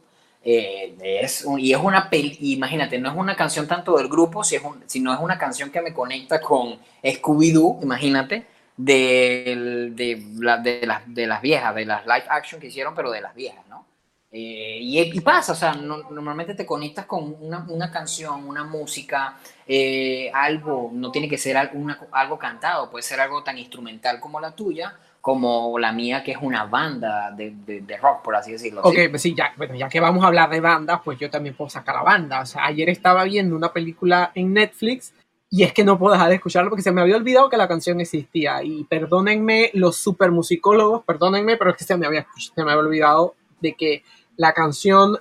Eh, 0.49 0.95
es 1.01 1.45
y 1.57 1.73
es 1.73 1.79
una 1.79 2.09
peli, 2.09 2.37
imagínate, 2.39 2.97
no 2.99 3.09
es 3.09 3.17
una 3.17 3.35
canción 3.35 3.67
tanto 3.67 3.97
del 3.97 4.07
grupo, 4.07 4.45
si 4.45 4.55
es 4.55 4.61
sino 4.85 5.13
es 5.13 5.19
una 5.19 5.37
canción 5.37 5.69
que 5.71 5.81
me 5.81 5.93
conecta 5.93 6.39
con 6.39 6.77
Scooby-Doo, 7.03 7.79
imagínate, 7.83 8.45
de, 8.77 9.91
de, 9.93 10.23
la, 10.39 10.57
de, 10.59 10.85
las, 11.25 11.41
viejas, 11.41 11.75
de 11.75 11.85
las 11.85 12.05
live 12.05 12.25
action 12.29 12.61
que 12.61 12.67
hicieron, 12.67 12.93
pero 12.93 13.11
de 13.11 13.21
las 13.21 13.33
viejas, 13.33 13.65
¿no? 13.67 13.85
Eh, 14.31 14.77
y, 14.81 15.21
pasa, 15.21 15.53
o 15.53 15.55
sea, 15.55 15.73
normalmente 15.73 16.53
te 16.53 16.65
conectas 16.65 17.05
con 17.05 17.35
una, 17.41 17.89
canción, 17.91 18.47
una 18.47 18.63
música, 18.63 19.37
eh, 19.65 20.29
algo, 20.33 20.91
no 20.93 21.11
tiene 21.11 21.27
que 21.27 21.37
ser 21.37 21.57
algo, 21.57 22.37
cantado, 22.37 22.91
puede 22.91 23.03
ser 23.03 23.19
algo 23.19 23.41
tan 23.41 23.57
instrumental 23.57 24.19
como 24.19 24.39
la 24.39 24.51
tuya, 24.51 24.95
como 25.21 25.79
la 25.79 25.91
mía, 25.91 26.23
que 26.23 26.33
es 26.33 26.37
una 26.41 26.65
banda 26.65 27.31
de, 27.31 27.97
rock, 27.99 28.21
por 28.21 28.35
así 28.35 28.51
decirlo. 28.51 28.81
Ok, 28.83 28.97
pues 29.09 29.21
sí, 29.21 29.33
ya, 29.33 29.53
ya 29.75 29.89
que 29.89 29.99
vamos 29.99 30.23
a 30.23 30.27
hablar 30.27 30.49
de 30.49 30.59
bandas, 30.59 31.01
pues 31.03 31.17
yo 31.17 31.29
también 31.29 31.55
puedo 31.55 31.69
sacar 31.69 31.95
la 31.95 32.03
banda. 32.03 32.41
O 32.41 32.45
sea, 32.45 32.65
ayer 32.65 32.89
estaba 32.89 33.23
viendo 33.23 33.55
una 33.55 33.73
película 33.73 34.31
en 34.35 34.53
Netflix 34.53 35.13
y 35.49 35.63
es 35.63 35.73
que 35.73 35.83
no 35.83 35.97
puedo 35.97 36.13
dejar 36.13 36.29
de 36.29 36.35
escucharlo 36.35 36.69
porque 36.69 36.83
se 36.83 36.91
me 36.91 37.01
había 37.01 37.15
olvidado 37.15 37.49
que 37.49 37.57
la 37.57 37.67
canción 37.67 38.01
existía. 38.01 38.61
Y 38.63 38.83
perdónenme 38.83 39.71
los 39.73 39.95
super 39.95 40.31
musicólogos, 40.31 41.03
perdónenme, 41.05 41.55
pero 41.55 41.71
es 41.71 41.77
que 41.77 41.85
se 41.85 41.97
me 41.97 42.05
había, 42.05 42.27
se 42.37 42.63
me 42.63 42.71
había 42.71 42.83
olvidado 42.83 43.35
de 43.61 43.73
que 43.73 44.03
la 44.35 44.53
canción 44.53 45.17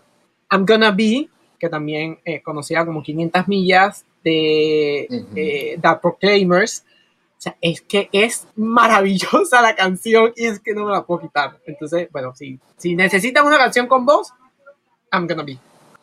I'm 0.50 0.66
Gonna 0.66 0.90
Be, 0.90 1.28
que 1.58 1.68
también 1.68 2.18
eh, 2.24 2.42
conocida 2.42 2.84
como 2.84 3.02
500 3.02 3.46
millas 3.48 4.04
de 4.24 5.06
eh, 5.36 5.78
The 5.80 5.88
Proclaimers, 6.02 6.84
o 7.38 7.40
sea, 7.40 7.56
es 7.60 7.80
que 7.82 8.08
es 8.12 8.48
maravillosa 8.56 9.62
la 9.62 9.76
canción 9.76 10.32
y 10.34 10.46
es 10.46 10.58
que 10.58 10.74
no 10.74 10.86
me 10.86 10.92
la 10.92 11.04
puedo 11.04 11.20
quitar. 11.20 11.58
Entonces, 11.66 12.08
bueno, 12.10 12.34
si, 12.34 12.58
si 12.76 12.96
necesitan 12.96 13.46
una 13.46 13.58
canción 13.58 13.86
con 13.86 14.04
voz, 14.04 14.32
I'm 15.12 15.28
Gonna 15.28 15.44
Be. 15.44 15.58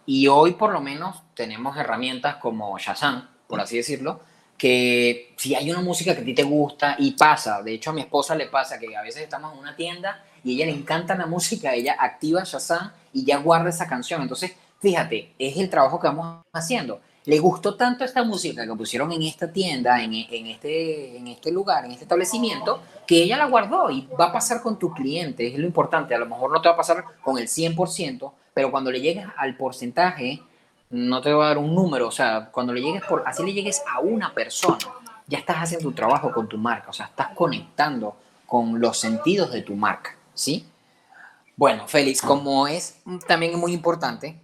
Y 0.05 0.27
hoy 0.27 0.53
por 0.53 0.71
lo 0.71 0.79
menos 0.79 1.21
tenemos 1.33 1.75
herramientas 1.77 2.37
como 2.37 2.77
Shazam, 2.77 3.27
por 3.53 3.61
así 3.61 3.77
decirlo, 3.77 4.19
que 4.57 5.35
si 5.37 5.53
hay 5.53 5.69
una 5.69 5.81
música 5.81 6.15
que 6.15 6.21
a 6.21 6.25
ti 6.25 6.33
te 6.33 6.41
gusta 6.41 6.95
y 6.97 7.11
pasa, 7.11 7.61
de 7.61 7.75
hecho 7.75 7.91
a 7.91 7.93
mi 7.93 8.01
esposa 8.01 8.33
le 8.33 8.47
pasa 8.47 8.79
que 8.79 8.97
a 8.97 9.03
veces 9.03 9.21
estamos 9.21 9.53
en 9.53 9.59
una 9.59 9.75
tienda 9.75 10.25
y 10.43 10.55
ella 10.55 10.65
le 10.65 10.71
encanta 10.71 11.15
la 11.15 11.27
música, 11.27 11.71
ella 11.75 11.95
activa 11.99 12.41
Shazam 12.43 12.91
y 13.13 13.23
ya 13.23 13.37
guarda 13.37 13.69
esa 13.69 13.87
canción. 13.87 14.23
Entonces, 14.23 14.53
fíjate, 14.79 15.35
es 15.37 15.55
el 15.57 15.69
trabajo 15.69 15.99
que 15.99 16.07
vamos 16.07 16.41
haciendo. 16.51 16.99
Le 17.25 17.37
gustó 17.37 17.75
tanto 17.75 18.03
esta 18.03 18.23
música 18.23 18.65
que 18.65 18.73
pusieron 18.73 19.11
en 19.11 19.21
esta 19.21 19.51
tienda, 19.53 20.01
en, 20.01 20.15
este, 20.15 21.15
en 21.15 21.27
este 21.27 21.51
lugar, 21.51 21.85
en 21.85 21.91
este 21.91 22.05
establecimiento, 22.05 22.81
que 23.05 23.21
ella 23.21 23.37
la 23.37 23.45
guardó 23.45 23.91
y 23.91 24.09
va 24.19 24.29
a 24.29 24.33
pasar 24.33 24.63
con 24.63 24.79
tu 24.79 24.91
cliente, 24.95 25.45
es 25.45 25.59
lo 25.59 25.67
importante. 25.67 26.15
A 26.15 26.17
lo 26.17 26.25
mejor 26.25 26.51
no 26.51 26.59
te 26.59 26.69
va 26.69 26.73
a 26.73 26.77
pasar 26.77 27.05
con 27.21 27.37
el 27.37 27.47
100%, 27.47 28.31
pero 28.51 28.71
cuando 28.71 28.89
le 28.89 28.99
llegues 28.99 29.27
al 29.37 29.55
porcentaje 29.55 30.41
no 30.93 31.21
te 31.21 31.33
va 31.33 31.45
a 31.45 31.47
dar 31.49 31.57
un 31.57 31.73
número, 31.73 32.07
o 32.07 32.11
sea, 32.11 32.49
cuando 32.51 32.71
le 32.71 32.81
llegues 32.81 33.01
por, 33.03 33.23
así 33.25 33.43
le 33.43 33.51
llegues 33.51 33.81
a 33.91 33.99
una 33.99 34.31
persona, 34.31 34.77
ya 35.25 35.39
estás 35.39 35.57
haciendo 35.57 35.89
tu 35.89 35.95
trabajo 35.95 36.31
con 36.31 36.47
tu 36.47 36.57
marca, 36.57 36.91
o 36.91 36.93
sea, 36.93 37.07
estás 37.07 37.29
conectando 37.33 38.15
con 38.45 38.79
los 38.79 38.99
sentidos 38.99 39.51
de 39.51 39.63
tu 39.63 39.75
marca, 39.75 40.15
¿sí? 40.35 40.67
Bueno, 41.55 41.87
Félix, 41.87 42.21
como 42.21 42.67
es 42.67 42.99
también 43.27 43.57
muy 43.59 43.73
importante, 43.73 44.39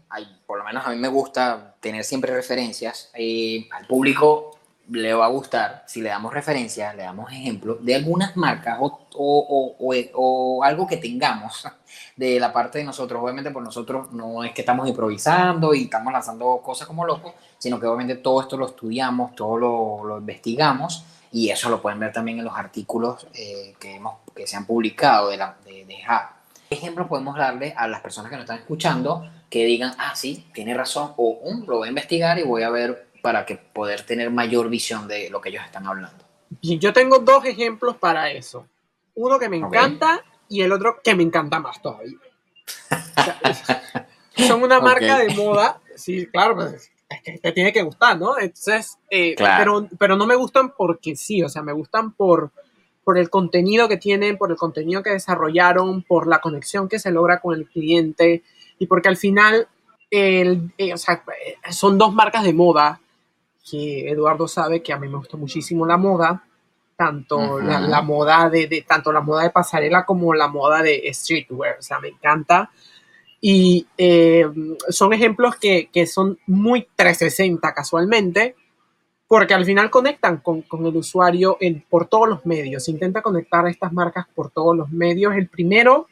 por 0.47 0.57
lo 0.57 0.63
menos 0.63 0.83
a 0.87 0.89
mí 0.89 0.95
me 0.95 1.07
gusta 1.07 1.75
tener 1.79 2.03
siempre 2.03 2.33
referencias, 2.33 3.11
eh, 3.13 3.67
al 3.71 3.85
público 3.85 4.58
le 4.91 5.13
va 5.13 5.25
a 5.25 5.29
gustar 5.29 5.83
si 5.87 6.01
le 6.01 6.09
damos 6.09 6.33
referencias, 6.33 6.95
le 6.95 7.03
damos 7.03 7.31
ejemplos 7.31 7.77
de 7.81 7.95
algunas 7.95 8.35
marcas 8.35 8.77
o, 8.79 8.99
o, 9.15 9.75
o, 9.79 9.95
o, 10.13 10.63
algo 10.63 10.87
que 10.87 10.97
tengamos 10.97 11.67
de 12.15 12.39
la 12.39 12.51
parte 12.51 12.79
de 12.79 12.83
nosotros. 12.83 13.21
Obviamente 13.21 13.51
por 13.51 13.63
nosotros 13.63 14.11
no 14.11 14.43
es 14.43 14.51
que 14.51 14.61
estamos 14.61 14.87
improvisando 14.87 15.73
y 15.73 15.83
estamos 15.83 16.11
lanzando 16.11 16.61
cosas 16.63 16.87
como 16.87 17.05
locos, 17.05 17.33
sino 17.57 17.79
que 17.79 17.85
obviamente 17.85 18.15
todo 18.15 18.41
esto 18.41 18.57
lo 18.57 18.67
estudiamos, 18.67 19.35
todo 19.35 19.57
lo, 19.57 20.03
lo 20.03 20.17
investigamos 20.17 21.05
y 21.31 21.49
eso 21.49 21.69
lo 21.69 21.81
pueden 21.81 21.99
ver 21.99 22.11
también 22.11 22.39
en 22.39 22.45
los 22.45 22.57
artículos 22.57 23.27
eh, 23.33 23.75
que, 23.79 23.95
hemos, 23.95 24.15
que 24.35 24.47
se 24.47 24.57
han 24.57 24.65
publicado 24.65 25.29
de, 25.29 25.37
la, 25.37 25.55
de, 25.63 25.85
de 25.85 25.97
¿Qué 26.67 26.75
ejemplo 26.75 27.07
podemos 27.07 27.35
darle 27.35 27.73
a 27.75 27.87
las 27.87 28.01
personas 28.01 28.29
que 28.29 28.35
nos 28.35 28.43
están 28.43 28.59
escuchando 28.59 29.27
que 29.49 29.65
digan, 29.65 29.93
ah, 29.97 30.15
sí, 30.15 30.45
tiene 30.53 30.75
razón, 30.75 31.13
o 31.17 31.39
um, 31.43 31.65
lo 31.65 31.77
voy 31.77 31.87
a 31.87 31.89
investigar 31.89 32.37
y 32.37 32.43
voy 32.43 32.61
a 32.61 32.69
ver 32.69 33.08
para 33.21 33.45
que 33.45 33.55
poder 33.57 34.01
tener 34.01 34.31
mayor 34.31 34.69
visión 34.69 35.07
de 35.07 35.29
lo 35.29 35.41
que 35.41 35.49
ellos 35.49 35.63
están 35.65 35.87
hablando? 35.87 36.25
Yo 36.61 36.93
tengo 36.93 37.19
dos 37.19 37.45
ejemplos 37.45 37.97
para 37.97 38.31
eso. 38.31 38.65
Uno 39.15 39.37
que 39.37 39.49
me 39.49 39.57
encanta 39.57 40.15
okay. 40.15 40.27
y 40.49 40.61
el 40.61 40.71
otro 40.71 40.99
que 41.03 41.15
me 41.15 41.23
encanta 41.23 41.59
más 41.59 41.81
todavía. 41.81 42.17
O 42.91 43.53
sea, 43.53 44.07
son 44.47 44.63
una 44.63 44.79
marca 44.79 45.15
okay. 45.15 45.27
de 45.27 45.35
moda, 45.35 45.79
sí, 45.95 46.25
claro, 46.27 46.55
pues, 46.55 46.91
es 47.09 47.21
que 47.21 47.37
te 47.39 47.51
tiene 47.51 47.73
que 47.73 47.81
gustar, 47.81 48.17
¿no? 48.19 48.37
Entonces, 48.37 48.97
eh, 49.09 49.35
claro. 49.35 49.87
pero, 49.87 49.97
pero 49.97 50.15
no 50.15 50.25
me 50.25 50.35
gustan 50.35 50.73
porque 50.75 51.15
sí, 51.15 51.43
o 51.43 51.49
sea, 51.49 51.61
me 51.61 51.73
gustan 51.73 52.13
por, 52.13 52.51
por 53.03 53.17
el 53.17 53.29
contenido 53.29 53.87
que 53.87 53.97
tienen, 53.97 54.37
por 54.37 54.51
el 54.51 54.57
contenido 54.57 55.01
que 55.03 55.11
desarrollaron, 55.11 56.03
por 56.03 56.27
la 56.27 56.39
conexión 56.39 56.87
que 56.87 56.99
se 56.99 57.11
logra 57.11 57.39
con 57.41 57.55
el 57.55 57.67
cliente 57.67 58.43
y 58.77 58.85
porque 58.85 59.09
al 59.09 59.17
final 59.17 59.67
el, 60.11 60.71
eh, 60.77 60.93
o 60.93 60.97
sea, 60.97 61.23
son 61.71 61.97
dos 61.97 62.13
marcas 62.13 62.43
de 62.43 62.53
moda 62.53 63.01
que 63.69 64.09
Eduardo 64.09 64.47
sabe 64.47 64.81
que 64.81 64.93
a 64.93 64.97
mí 64.97 65.07
me 65.07 65.17
gusta 65.17 65.37
muchísimo 65.37 65.85
la 65.85 65.97
moda, 65.97 66.43
tanto 66.95 67.37
uh 67.37 67.59
-huh. 67.59 67.63
la, 67.63 67.79
la, 67.79 68.01
moda 68.01 68.49
de, 68.49 68.67
de, 68.67 68.81
tanto 68.81 69.11
la 69.11 69.21
moda 69.21 69.43
de 69.43 69.51
pasarela 69.51 70.05
como 70.05 70.33
la 70.33 70.47
moda 70.47 70.81
de 70.81 71.09
streetwear, 71.13 71.77
o 71.79 71.81
sea, 71.81 71.99
me 71.99 72.09
encanta. 72.09 72.71
Y 73.41 73.87
eh, 73.97 74.45
son 74.89 75.13
ejemplos 75.13 75.55
que, 75.55 75.89
que, 75.93 76.05
son 76.05 76.37
muy 76.45 76.87
360 76.95 77.73
casualmente, 77.73 78.55
porque 79.27 79.53
al 79.53 79.63
final 79.63 79.89
conectan 79.89 80.37
con, 80.37 80.63
con 80.63 80.85
el 80.85 80.95
usuario 80.97 81.55
en, 81.61 81.85
por 81.89 82.07
todos 82.07 82.27
los 82.27 82.45
medios, 82.45 82.89
intenta 82.89 83.21
conectar 83.21 83.65
a 83.65 83.69
estas 83.69 83.93
marcas 83.93 84.25
por 84.35 84.51
todos 84.51 84.75
los 84.75 84.89
medios. 84.89 85.35
El 85.35 85.47
primero, 85.47 86.07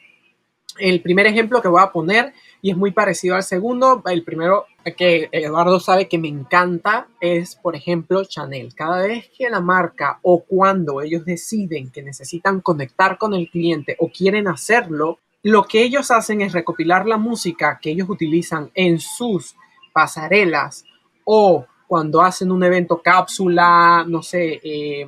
el 0.80 1.02
primer 1.02 1.28
ejemplo 1.28 1.62
que 1.62 1.68
voy 1.68 1.82
a 1.82 1.92
poner, 1.92 2.34
y 2.62 2.72
es 2.72 2.78
muy 2.78 2.92
parecido 2.92 3.36
al 3.36 3.44
segundo, 3.44 4.02
el 4.06 4.24
primero 4.24 4.66
que 4.96 5.30
Eduardo 5.32 5.80
sabe 5.80 6.08
que 6.08 6.18
me 6.18 6.28
encanta 6.28 7.08
es, 7.20 7.56
por 7.56 7.76
ejemplo, 7.76 8.24
Chanel. 8.24 8.74
Cada 8.74 9.02
vez 9.02 9.30
que 9.38 9.50
la 9.50 9.62
marca 9.62 10.20
o 10.22 10.44
cuando 10.44 11.02
ellos 11.02 11.26
deciden 11.26 11.92
que 11.92 12.02
necesitan 12.02 12.62
conectar 12.62 13.18
con 13.18 13.34
el 13.34 13.50
cliente 13.50 13.96
o 14.00 14.10
quieren 14.10 14.48
hacerlo, 14.48 15.20
lo 15.44 15.64
que 15.64 15.84
ellos 15.84 16.12
hacen 16.12 16.42
es 16.42 16.54
recopilar 16.54 17.06
la 17.06 17.18
música 17.18 17.80
que 17.82 17.92
ellos 17.92 18.10
utilizan 18.10 18.72
en 18.74 19.00
sus 19.00 19.56
pasarelas 19.94 20.84
o 21.26 21.66
cuando 21.88 22.22
hacen 22.22 22.52
un 22.52 22.64
evento 22.64 23.02
cápsula, 23.02 24.04
no 24.06 24.22
sé, 24.22 24.60
eh, 24.62 25.02
eh, 25.02 25.08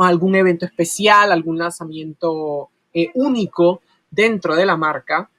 algún 0.00 0.34
evento 0.34 0.64
especial, 0.64 1.30
algún 1.30 1.58
lanzamiento 1.58 2.70
eh, 2.94 3.10
único 3.14 3.82
dentro 4.10 4.56
de 4.56 4.64
la 4.64 4.76
marca, 4.76 5.30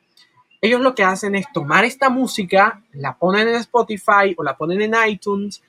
ellos 0.62 0.82
lo 0.82 0.94
que 0.94 1.04
hacen 1.04 1.36
es 1.36 1.46
tomar 1.54 1.86
esta 1.86 2.10
música, 2.10 2.84
la 2.94 3.18
ponen 3.18 3.48
en 3.48 3.56
Spotify 3.56 4.36
o 4.38 4.44
la 4.44 4.58
ponen 4.58 4.82
en 4.82 4.94
iTunes 5.08 5.62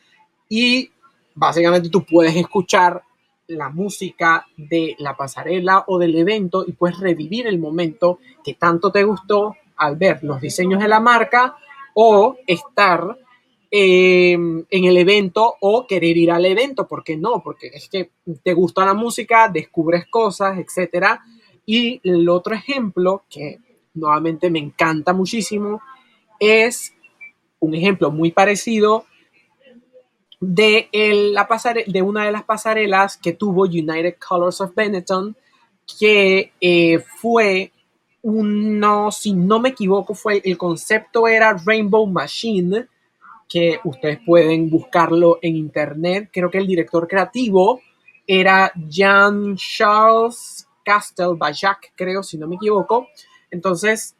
y 0.48 0.90
básicamente 1.34 1.88
tú 1.88 2.04
puedes 2.04 2.34
escuchar 2.34 3.02
la 3.46 3.68
música 3.68 4.46
de 4.56 4.96
la 4.98 5.16
pasarela 5.16 5.84
o 5.86 5.98
del 5.98 6.16
evento 6.16 6.64
y 6.66 6.72
puedes 6.72 6.98
revivir 6.98 7.46
el 7.46 7.58
momento 7.58 8.18
que 8.44 8.54
tanto 8.54 8.90
te 8.90 9.04
gustó 9.04 9.56
al 9.76 9.96
ver 9.96 10.22
los 10.22 10.40
diseños 10.40 10.80
de 10.80 10.88
la 10.88 11.00
marca 11.00 11.56
o 11.94 12.36
estar 12.46 13.16
eh, 13.70 14.32
en 14.32 14.84
el 14.84 14.96
evento 14.96 15.54
o 15.60 15.86
querer 15.86 16.16
ir 16.16 16.32
al 16.32 16.44
evento, 16.44 16.88
¿por 16.88 17.04
qué 17.04 17.16
no? 17.16 17.40
Porque 17.42 17.68
es 17.68 17.88
que 17.88 18.10
te 18.42 18.52
gusta 18.52 18.84
la 18.84 18.94
música, 18.94 19.48
descubres 19.48 20.06
cosas, 20.08 20.58
etc. 20.58 21.20
Y 21.66 22.00
el 22.02 22.28
otro 22.28 22.54
ejemplo 22.54 23.24
que 23.30 23.58
nuevamente 23.94 24.50
me 24.50 24.58
encanta 24.58 25.12
muchísimo, 25.12 25.80
es 26.38 26.94
un 27.58 27.74
ejemplo 27.74 28.10
muy 28.10 28.32
parecido 28.32 29.04
de, 30.40 30.88
la 31.32 31.46
pasare 31.46 31.84
de 31.86 32.02
una 32.02 32.24
de 32.24 32.32
las 32.32 32.44
pasarelas 32.44 33.18
que 33.18 33.34
tuvo 33.34 33.64
United 33.64 34.16
Colors 34.18 34.60
of 34.60 34.74
Benetton, 34.74 35.36
que 35.98 36.52
eh, 36.60 36.98
fue 36.98 37.72
uno, 38.22 39.10
si 39.10 39.34
no 39.34 39.60
me 39.60 39.70
equivoco, 39.70 40.14
fue 40.14 40.40
el 40.44 40.56
concepto 40.56 41.28
era 41.28 41.54
Rainbow 41.54 42.06
Machine, 42.06 42.86
que 43.48 43.80
ustedes 43.84 44.20
pueden 44.24 44.70
buscarlo 44.70 45.38
en 45.42 45.56
internet. 45.56 46.30
Creo 46.32 46.50
que 46.50 46.58
el 46.58 46.66
director 46.66 47.08
creativo 47.08 47.80
era 48.26 48.72
Jean 48.88 49.56
Charles 49.56 50.68
Castelbajac, 50.84 51.92
creo, 51.96 52.22
si 52.22 52.38
no 52.38 52.46
me 52.46 52.56
equivoco. 52.56 53.08
Entonces, 53.50 54.14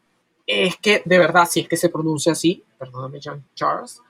es 0.47 0.77
que 0.77 1.03
de 1.05 1.19
verdad, 1.19 1.47
si 1.49 1.61
es 1.61 1.69
que 1.69 1.77
se 1.77 1.89
pronuncia 1.89 2.33
así, 2.33 2.63
perdóname, 2.79 3.21
Charles, 3.55 4.01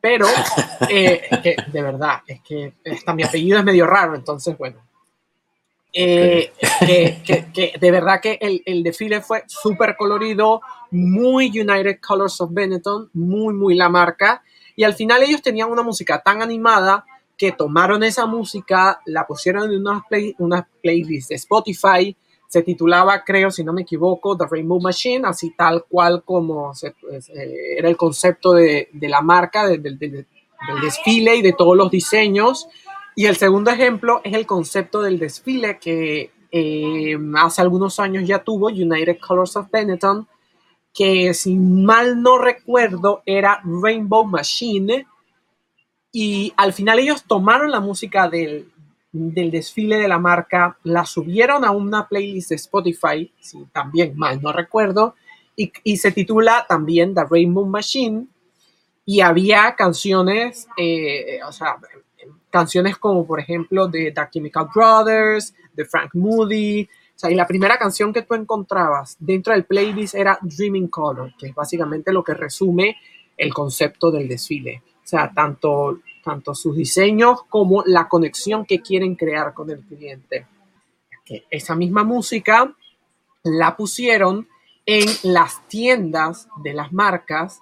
pero 0.00 0.26
eh, 0.88 1.22
es 1.30 1.38
que 1.40 1.56
de 1.66 1.82
verdad, 1.82 2.22
es 2.26 2.40
que 2.42 2.74
hasta 2.90 3.14
mi 3.14 3.22
apellido 3.22 3.58
es 3.58 3.64
medio 3.64 3.86
raro, 3.86 4.14
entonces, 4.14 4.56
bueno. 4.56 4.84
Eh, 5.98 6.52
que, 6.80 7.22
que, 7.24 7.52
que, 7.52 7.78
de 7.80 7.90
verdad 7.90 8.20
que 8.20 8.36
el, 8.40 8.62
el 8.66 8.82
desfile 8.82 9.22
fue 9.22 9.44
súper 9.46 9.96
colorido, 9.96 10.60
muy 10.90 11.48
United 11.48 12.00
Colors 12.06 12.40
of 12.42 12.52
Benetton, 12.52 13.08
muy, 13.14 13.54
muy 13.54 13.74
la 13.74 13.88
marca. 13.88 14.42
Y 14.74 14.84
al 14.84 14.94
final 14.94 15.22
ellos 15.22 15.40
tenían 15.40 15.70
una 15.70 15.82
música 15.82 16.20
tan 16.22 16.42
animada 16.42 17.06
que 17.36 17.52
tomaron 17.52 18.02
esa 18.02 18.26
música, 18.26 19.00
la 19.06 19.26
pusieron 19.26 19.70
en 19.70 19.80
unas 19.80 20.02
play, 20.08 20.34
una 20.38 20.68
playlist 20.82 21.30
de 21.30 21.36
Spotify, 21.36 22.16
se 22.48 22.62
titulaba, 22.62 23.24
creo, 23.24 23.50
si 23.50 23.64
no 23.64 23.72
me 23.72 23.82
equivoco, 23.82 24.36
The 24.36 24.46
Rainbow 24.50 24.80
Machine, 24.80 25.26
así 25.26 25.54
tal 25.56 25.84
cual 25.84 26.22
como 26.24 26.72
pues, 27.00 27.28
eh, 27.30 27.78
era 27.78 27.88
el 27.88 27.96
concepto 27.96 28.52
de, 28.52 28.88
de 28.92 29.08
la 29.08 29.20
marca, 29.20 29.66
de, 29.66 29.78
de, 29.78 29.96
del 29.98 30.26
desfile 30.80 31.36
y 31.36 31.42
de 31.42 31.52
todos 31.52 31.76
los 31.76 31.90
diseños. 31.90 32.68
Y 33.14 33.26
el 33.26 33.36
segundo 33.36 33.70
ejemplo 33.70 34.20
es 34.24 34.34
el 34.34 34.46
concepto 34.46 35.00
del 35.02 35.18
desfile 35.18 35.78
que 35.78 36.30
eh, 36.50 37.18
hace 37.36 37.62
algunos 37.62 37.98
años 37.98 38.26
ya 38.26 38.42
tuvo 38.42 38.68
United 38.68 39.18
Colors 39.18 39.56
of 39.56 39.70
Benetton, 39.70 40.26
que 40.92 41.34
si 41.34 41.56
mal 41.56 42.22
no 42.22 42.38
recuerdo 42.38 43.22
era 43.26 43.60
Rainbow 43.64 44.24
Machine. 44.24 45.06
Y 46.12 46.52
al 46.56 46.72
final 46.72 46.98
ellos 46.98 47.24
tomaron 47.24 47.70
la 47.70 47.80
música 47.80 48.28
del, 48.28 48.70
del 49.16 49.50
desfile 49.50 49.96
de 49.96 50.08
la 50.08 50.18
marca, 50.18 50.78
la 50.84 51.04
subieron 51.04 51.64
a 51.64 51.70
una 51.70 52.08
playlist 52.08 52.50
de 52.50 52.56
Spotify, 52.56 53.32
si 53.40 53.64
también 53.72 54.16
mal 54.16 54.40
no 54.42 54.52
recuerdo, 54.52 55.14
y, 55.56 55.72
y, 55.84 55.96
se 55.96 56.12
titula 56.12 56.66
también 56.68 57.14
The 57.14 57.24
Rainbow 57.30 57.64
Machine, 57.64 58.26
y 59.06 59.20
había 59.20 59.74
canciones, 59.74 60.68
eh, 60.76 61.38
o 61.46 61.52
sea, 61.52 61.76
canciones 62.50 62.98
como 62.98 63.26
por 63.26 63.40
ejemplo 63.40 63.86
de 63.86 64.12
The 64.12 64.28
Chemical 64.30 64.68
Brothers, 64.74 65.54
de 65.72 65.84
Frank 65.84 66.10
Moody, 66.14 66.88
o 67.16 67.18
sea, 67.18 67.30
y 67.30 67.34
la 67.34 67.46
primera 67.46 67.78
canción 67.78 68.12
que 68.12 68.22
tú 68.22 68.34
encontrabas 68.34 69.16
dentro 69.18 69.54
del 69.54 69.64
playlist 69.64 70.14
era 70.14 70.38
Dreaming 70.42 70.88
Color, 70.88 71.32
que 71.38 71.46
es 71.46 71.54
básicamente 71.54 72.12
lo 72.12 72.22
que 72.22 72.34
resume 72.34 72.96
el 73.38 73.54
concepto 73.54 74.10
del 74.10 74.28
desfile. 74.28 74.82
O 75.02 75.06
sea, 75.06 75.32
tanto 75.34 76.00
tanto 76.26 76.56
sus 76.56 76.74
diseños 76.74 77.44
como 77.48 77.84
la 77.86 78.08
conexión 78.08 78.64
que 78.66 78.82
quieren 78.82 79.14
crear 79.14 79.54
con 79.54 79.70
el 79.70 79.78
cliente. 79.78 80.44
Esa 81.50 81.76
misma 81.76 82.02
música 82.02 82.74
la 83.44 83.76
pusieron 83.76 84.48
en 84.86 85.06
las 85.22 85.66
tiendas 85.68 86.48
de 86.64 86.72
las 86.72 86.92
marcas, 86.92 87.60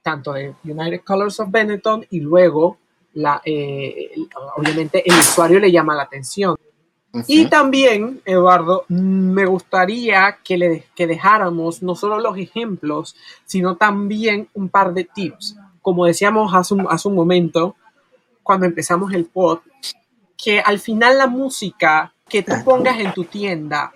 tanto 0.00 0.32
de 0.32 0.54
United 0.64 1.02
Colors 1.04 1.38
of 1.40 1.50
Benetton 1.50 2.06
y 2.08 2.20
luego, 2.20 2.78
la, 3.12 3.42
eh, 3.44 4.10
obviamente, 4.56 5.02
el 5.06 5.18
usuario 5.18 5.58
le 5.60 5.70
llama 5.70 5.94
la 5.94 6.04
atención. 6.04 6.56
Uh 7.12 7.18
-huh. 7.18 7.24
Y 7.26 7.46
también, 7.46 8.22
Eduardo, 8.24 8.86
me 8.88 9.44
gustaría 9.44 10.38
que, 10.42 10.56
le, 10.56 10.86
que 10.94 11.06
dejáramos 11.06 11.82
no 11.82 11.94
solo 11.94 12.18
los 12.20 12.38
ejemplos, 12.38 13.16
sino 13.44 13.76
también 13.76 14.48
un 14.54 14.70
par 14.70 14.94
de 14.94 15.04
tips 15.04 15.56
como 15.88 16.04
decíamos 16.04 16.54
hace 16.54 16.74
un, 16.74 16.86
hace 16.90 17.08
un 17.08 17.14
momento, 17.14 17.74
cuando 18.48 18.64
empezamos 18.64 19.12
el 19.12 19.26
pod, 19.26 19.58
que 20.34 20.58
al 20.58 20.78
final 20.78 21.18
la 21.18 21.26
música 21.26 22.14
que 22.26 22.42
tú 22.42 22.54
pongas 22.64 22.98
en 22.98 23.12
tu 23.12 23.24
tienda 23.24 23.92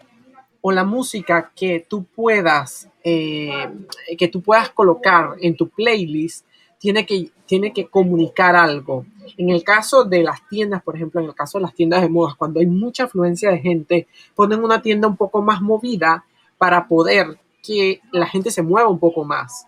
o 0.61 0.71
la 0.71 0.85
música 0.85 1.51
que 1.57 1.87
tú 1.89 2.05
puedas, 2.05 2.87
eh, 3.03 3.71
que 4.19 4.29
tú 4.29 4.43
puedas 4.43 4.69
colocar 4.69 5.37
en 5.41 5.57
tu 5.57 5.71
playlist, 5.71 6.45
tiene 6.77 7.07
que, 7.07 7.31
tiene 7.47 7.73
que 7.73 7.87
comunicar 7.87 8.55
algo. 8.55 9.07
En 9.39 9.49
el 9.49 9.65
caso 9.65 10.05
de 10.05 10.23
las 10.23 10.47
tiendas, 10.51 10.83
por 10.83 10.97
ejemplo, 10.97 11.23
en 11.23 11.29
el 11.29 11.35
caso 11.35 11.57
de 11.57 11.63
las 11.63 11.75
tiendas 11.75 12.03
de 12.03 12.11
modas, 12.11 12.37
cuando 12.37 12.61
hay 12.61 12.67
mucha 12.67 13.05
afluencia 13.05 13.51
de 13.51 13.59
gente, 13.59 14.07
ponen 14.35 14.63
una 14.63 14.83
tienda 14.83 15.09
un 15.09 15.17
poco 15.17 15.41
más 15.41 15.63
movida 15.63 16.27
para 16.59 16.87
poder 16.89 17.39
que 17.63 18.03
la 18.13 18.27
gente 18.27 18.51
se 18.51 18.61
mueva 18.61 18.91
un 18.91 18.99
poco 18.99 19.25
más. 19.25 19.67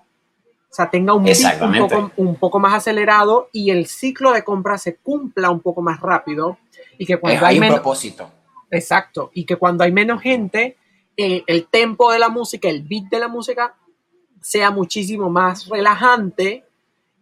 O 0.75 0.77
sea, 0.77 0.91
tenga 0.91 1.15
un 1.15 1.23
beat 1.23 1.39
un 1.63 1.79
poco, 1.79 2.13
un 2.17 2.35
poco, 2.35 2.59
más 2.59 2.75
acelerado 2.75 3.49
y 3.53 3.71
el 3.71 3.87
ciclo 3.87 4.33
de 4.33 4.43
compra 4.43 4.77
se 4.77 4.97
cumpla 4.97 5.49
un 5.51 5.61
poco 5.61 5.83
más 5.83 6.01
rápido. 6.01 6.59
Y 6.99 7.07
que 7.07 7.17
cuando 7.17 7.47
hay, 7.47 7.61
un 7.61 7.69
propósito. 7.69 8.29
Exacto. 8.73 9.31
Y 9.35 9.45
que 9.45 9.55
cuando 9.55 9.85
hay 9.85 9.93
menos 9.93 10.21
gente, 10.21 10.77
el, 11.17 11.45
el 11.47 11.69
tempo 11.69 12.11
de 12.11 12.19
la 12.19 12.29
música, 12.29 12.69
el 12.69 12.83
beat 12.83 13.05
de 13.05 13.21
la 13.21 13.29
música, 13.29 13.77
sea 14.41 14.73
muchísimo 14.73 15.31
más 15.31 15.69
relajante 15.69 16.65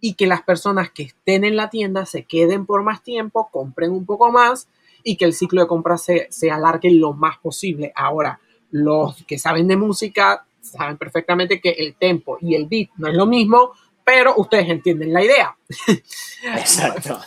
y 0.00 0.14
que 0.14 0.26
las 0.26 0.40
personas 0.40 0.90
que 0.90 1.02
estén 1.02 1.44
en 1.44 1.56
la 1.56 1.68
tienda 1.68 2.06
se 2.06 2.24
queden 2.24 2.64
por 2.64 2.82
más 2.82 3.02
tiempo, 3.02 3.50
compren 3.52 3.92
un 3.92 4.06
poco 4.06 4.32
más 4.32 4.66
y 5.04 5.16
que 5.16 5.26
el 5.26 5.34
ciclo 5.34 5.60
de 5.60 5.68
compra 5.68 5.98
se, 5.98 6.26
se 6.30 6.50
alargue 6.50 6.90
lo 6.90 7.12
más 7.12 7.36
posible. 7.36 7.92
Ahora, 7.94 8.40
los 8.70 9.22
que 9.26 9.38
saben 9.38 9.68
de 9.68 9.76
música 9.76 10.46
saben 10.78 10.96
perfectamente 10.96 11.60
que 11.60 11.70
el 11.70 11.94
tempo 11.94 12.38
y 12.40 12.54
el 12.54 12.66
beat 12.66 12.90
no 12.96 13.08
es 13.08 13.14
lo 13.14 13.26
mismo, 13.26 13.72
pero 14.04 14.34
ustedes 14.36 14.68
entienden 14.68 15.12
la 15.12 15.22
idea. 15.22 15.56
Exacto. 16.56 17.20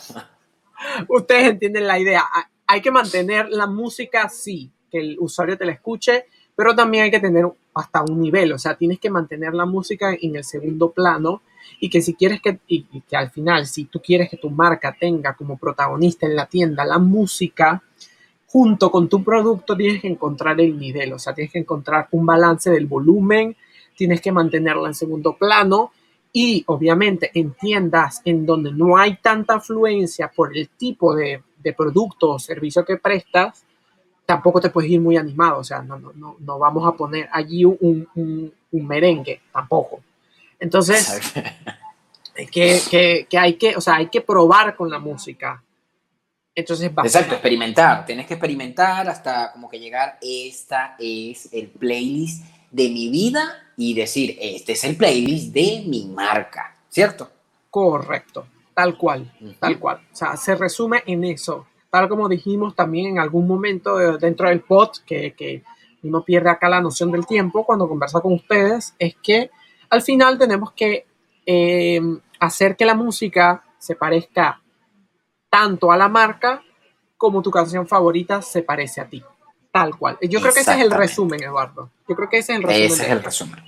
ustedes 1.08 1.48
entienden 1.48 1.86
la 1.86 1.98
idea. 1.98 2.24
Hay 2.66 2.80
que 2.80 2.90
mantener 2.90 3.48
la 3.50 3.66
música, 3.66 4.28
sí, 4.28 4.70
que 4.90 4.98
el 4.98 5.16
usuario 5.18 5.56
te 5.56 5.64
la 5.64 5.72
escuche, 5.72 6.26
pero 6.54 6.74
también 6.74 7.04
hay 7.04 7.10
que 7.10 7.20
tener 7.20 7.46
hasta 7.74 8.02
un 8.02 8.20
nivel, 8.20 8.52
o 8.52 8.58
sea, 8.58 8.74
tienes 8.74 8.98
que 8.98 9.10
mantener 9.10 9.52
la 9.52 9.66
música 9.66 10.16
en 10.18 10.36
el 10.36 10.44
segundo 10.44 10.92
plano 10.92 11.42
y 11.78 11.90
que 11.90 12.00
si 12.00 12.14
quieres 12.14 12.40
que, 12.40 12.58
y 12.66 12.84
que 13.02 13.16
al 13.16 13.30
final, 13.30 13.66
si 13.66 13.84
tú 13.84 14.00
quieres 14.00 14.30
que 14.30 14.38
tu 14.38 14.48
marca 14.48 14.96
tenga 14.98 15.36
como 15.36 15.58
protagonista 15.58 16.26
en 16.26 16.36
la 16.36 16.46
tienda 16.46 16.86
la 16.86 16.98
música, 16.98 17.82
junto 18.46 18.90
con 18.90 19.08
tu 19.08 19.22
producto 19.22 19.76
tienes 19.76 20.00
que 20.00 20.08
encontrar 20.08 20.60
el 20.60 20.78
nivel, 20.78 21.12
o 21.12 21.18
sea, 21.18 21.34
tienes 21.34 21.52
que 21.52 21.58
encontrar 21.58 22.08
un 22.12 22.24
balance 22.24 22.70
del 22.70 22.86
volumen, 22.86 23.56
tienes 23.96 24.20
que 24.20 24.32
mantenerla 24.32 24.88
en 24.88 24.94
segundo 24.94 25.36
plano 25.36 25.90
y 26.32 26.62
obviamente 26.66 27.30
en 27.34 27.52
tiendas 27.52 28.20
en 28.24 28.44
donde 28.44 28.72
no 28.72 28.96
hay 28.96 29.16
tanta 29.16 29.54
afluencia 29.54 30.30
por 30.34 30.56
el 30.56 30.68
tipo 30.68 31.14
de, 31.14 31.42
producto 31.76 32.30
o 32.30 32.38
servicio 32.38 32.84
que 32.84 32.96
prestas, 32.96 33.64
tampoco 34.24 34.60
te 34.60 34.70
puedes 34.70 34.88
ir 34.88 35.00
muy 35.00 35.16
animado, 35.16 35.58
o 35.58 35.64
sea, 35.64 35.82
no, 35.82 35.98
no, 35.98 36.36
no, 36.38 36.58
vamos 36.60 36.86
a 36.86 36.92
poner 36.92 37.28
allí 37.32 37.64
un, 37.64 38.06
un, 38.14 38.52
merengue, 38.86 39.40
tampoco. 39.50 39.98
Entonces, 40.60 41.32
que, 42.52 42.80
que, 42.88 43.26
que, 43.28 43.38
hay 43.38 43.54
que, 43.54 43.74
o 43.74 43.80
sea, 43.80 43.96
hay 43.96 44.06
que 44.06 44.20
probar 44.20 44.76
con 44.76 44.88
la 44.90 45.00
música. 45.00 45.60
Entonces, 46.56 46.90
Exacto, 47.04 47.34
experimentar. 47.34 48.06
Tienes 48.06 48.26
que 48.26 48.34
experimentar 48.34 49.06
hasta 49.10 49.52
como 49.52 49.68
que 49.68 49.78
llegar, 49.78 50.18
esta 50.22 50.96
es 50.98 51.52
el 51.52 51.68
playlist 51.68 52.46
de 52.70 52.88
mi 52.88 53.10
vida 53.10 53.72
y 53.76 53.92
decir, 53.92 54.38
este 54.40 54.72
es 54.72 54.84
el 54.84 54.96
playlist 54.96 55.52
de 55.52 55.84
mi 55.86 56.06
marca, 56.06 56.74
¿cierto? 56.88 57.30
Correcto, 57.68 58.46
tal 58.72 58.96
cual, 58.96 59.30
tal 59.60 59.78
cual. 59.78 60.00
O 60.10 60.16
sea, 60.16 60.34
se 60.38 60.54
resume 60.54 61.02
en 61.06 61.24
eso. 61.24 61.66
Tal 61.90 62.08
como 62.08 62.26
dijimos 62.26 62.74
también 62.74 63.08
en 63.08 63.18
algún 63.18 63.46
momento 63.46 63.98
dentro 64.16 64.48
del 64.48 64.60
pod, 64.60 64.92
que, 65.04 65.34
que 65.34 65.62
uno 66.04 66.24
pierde 66.24 66.48
acá 66.48 66.70
la 66.70 66.80
noción 66.80 67.12
del 67.12 67.26
tiempo 67.26 67.66
cuando 67.66 67.86
conversa 67.86 68.22
con 68.22 68.32
ustedes, 68.32 68.94
es 68.98 69.14
que 69.22 69.50
al 69.90 70.00
final 70.00 70.38
tenemos 70.38 70.72
que 70.72 71.06
eh, 71.44 72.00
hacer 72.40 72.76
que 72.76 72.86
la 72.86 72.94
música 72.94 73.62
se 73.78 73.94
parezca 73.94 74.62
tanto 75.56 75.90
a 75.90 75.96
la 75.96 76.10
marca 76.10 76.62
como 77.16 77.40
tu 77.40 77.50
canción 77.50 77.88
favorita 77.88 78.42
se 78.42 78.62
parece 78.62 79.00
a 79.00 79.08
ti. 79.08 79.24
Tal 79.72 79.96
cual. 79.96 80.18
Yo 80.20 80.38
creo 80.42 80.52
que 80.52 80.60
ese 80.60 80.74
es 80.74 80.80
el 80.82 80.90
resumen, 80.90 81.42
Eduardo. 81.42 81.88
Yo 82.06 82.14
creo 82.14 82.28
que 82.28 82.38
ese 82.38 82.52
es 82.52 82.58
el 82.58 82.62
resumen. 82.62 82.92
Ese 82.92 83.02
es 83.04 83.08
el 83.08 83.22
resumen. 83.22 83.64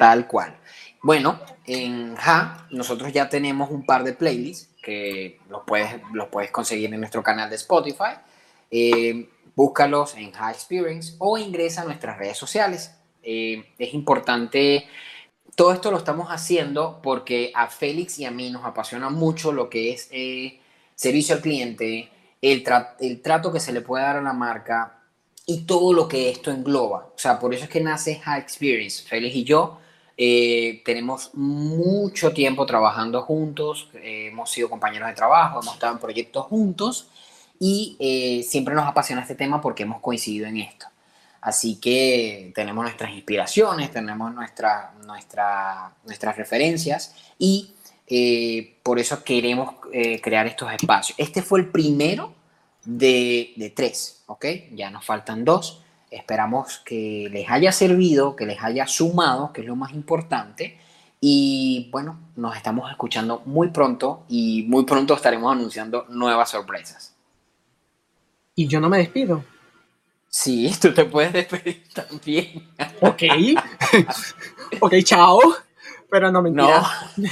Tal 0.00 0.26
cual. 0.26 0.56
Bueno, 1.00 1.38
en 1.64 2.16
Ja 2.16 2.66
nosotros 2.70 3.12
ya 3.12 3.28
tenemos 3.28 3.70
un 3.70 3.86
par 3.86 4.02
de 4.02 4.14
playlists 4.14 4.68
que 4.82 5.38
los 5.48 5.62
puedes, 5.64 6.00
los 6.12 6.26
puedes 6.26 6.50
conseguir 6.50 6.92
en 6.92 6.98
nuestro 6.98 7.22
canal 7.22 7.48
de 7.48 7.54
Spotify. 7.54 8.18
Eh, 8.68 9.28
búscalos 9.54 10.16
en 10.16 10.32
Ja 10.32 10.50
Experience 10.50 11.14
o 11.18 11.38
ingresa 11.38 11.82
a 11.82 11.84
nuestras 11.84 12.18
redes 12.18 12.36
sociales. 12.36 12.96
Eh, 13.22 13.64
es 13.78 13.94
importante, 13.94 14.88
todo 15.54 15.72
esto 15.72 15.92
lo 15.92 15.98
estamos 15.98 16.30
haciendo 16.30 16.98
porque 17.00 17.52
a 17.54 17.68
Félix 17.68 18.18
y 18.18 18.24
a 18.24 18.32
mí 18.32 18.50
nos 18.50 18.64
apasiona 18.64 19.08
mucho 19.08 19.52
lo 19.52 19.70
que 19.70 19.92
es 19.92 20.08
eh, 20.10 20.58
servicio 21.02 21.34
al 21.34 21.40
cliente, 21.40 22.08
el, 22.40 22.64
el 23.00 23.22
trato 23.22 23.52
que 23.52 23.60
se 23.60 23.72
le 23.72 23.80
puede 23.80 24.04
dar 24.04 24.16
a 24.16 24.22
la 24.22 24.32
marca 24.32 25.00
y 25.46 25.62
todo 25.64 25.92
lo 25.92 26.06
que 26.06 26.30
esto 26.30 26.50
engloba. 26.52 27.10
O 27.14 27.18
sea, 27.18 27.38
por 27.40 27.52
eso 27.52 27.64
es 27.64 27.70
que 27.70 27.80
nace 27.80 28.20
High 28.20 28.40
Experience. 28.40 29.02
Félix 29.02 29.34
y 29.34 29.44
yo 29.44 29.78
eh, 30.16 30.82
tenemos 30.84 31.30
mucho 31.34 32.32
tiempo 32.32 32.64
trabajando 32.66 33.22
juntos, 33.22 33.88
eh, 33.94 34.28
hemos 34.30 34.50
sido 34.50 34.70
compañeros 34.70 35.08
de 35.08 35.14
trabajo, 35.14 35.60
hemos 35.60 35.74
estado 35.74 35.94
en 35.94 35.98
proyectos 35.98 36.46
juntos 36.46 37.08
y 37.58 37.96
eh, 37.98 38.44
siempre 38.44 38.74
nos 38.74 38.86
apasiona 38.86 39.22
este 39.22 39.34
tema 39.34 39.60
porque 39.60 39.82
hemos 39.82 40.00
coincidido 40.00 40.46
en 40.46 40.58
esto. 40.58 40.86
Así 41.40 41.80
que 41.80 42.52
tenemos 42.54 42.84
nuestras 42.84 43.10
inspiraciones, 43.10 43.90
tenemos 43.90 44.32
nuestra, 44.32 44.92
nuestra, 45.04 45.92
nuestras 46.04 46.36
referencias 46.36 47.16
y 47.36 47.74
eh, 48.14 48.76
por 48.82 48.98
eso 48.98 49.24
queremos 49.24 49.76
eh, 49.90 50.20
crear 50.20 50.46
estos 50.46 50.70
espacios. 50.70 51.18
Este 51.18 51.40
fue 51.40 51.60
el 51.60 51.68
primero 51.68 52.34
de, 52.84 53.72
tres, 53.74 54.22
¿ok? 54.26 54.44
Ya 54.74 54.90
nos 54.90 55.06
faltan 55.06 55.46
dos. 55.46 55.82
Esperamos 56.10 56.82
que 56.84 57.30
les 57.32 57.48
haya 57.48 57.72
servido, 57.72 58.36
que 58.36 58.44
les 58.44 58.62
haya 58.62 58.86
sumado, 58.86 59.50
que 59.54 59.62
es 59.62 59.66
lo 59.66 59.76
más 59.76 59.94
importante. 59.94 60.78
Y 61.22 61.88
bueno, 61.90 62.18
nos 62.36 62.54
estamos 62.54 62.90
escuchando 62.90 63.40
muy 63.46 63.68
pronto 63.68 64.26
y 64.28 64.64
muy 64.64 64.84
pronto 64.84 65.14
estaremos 65.14 65.50
anunciando 65.50 66.04
nuevas 66.10 66.50
sorpresas. 66.50 67.14
Y 68.54 68.66
yo 68.66 68.78
no 68.78 68.90
me 68.90 68.98
despido. 68.98 69.42
Sí, 70.28 70.70
tú 70.82 70.92
te 70.92 71.06
puedes 71.06 71.32
despedir 71.32 71.82
también. 71.94 72.68
Ok. 73.00 73.22
ok, 74.80 74.94
chao 75.02 75.40
pero 76.12 76.30
no 76.30 76.42
mentira. 76.42 76.82
No, 77.16 77.28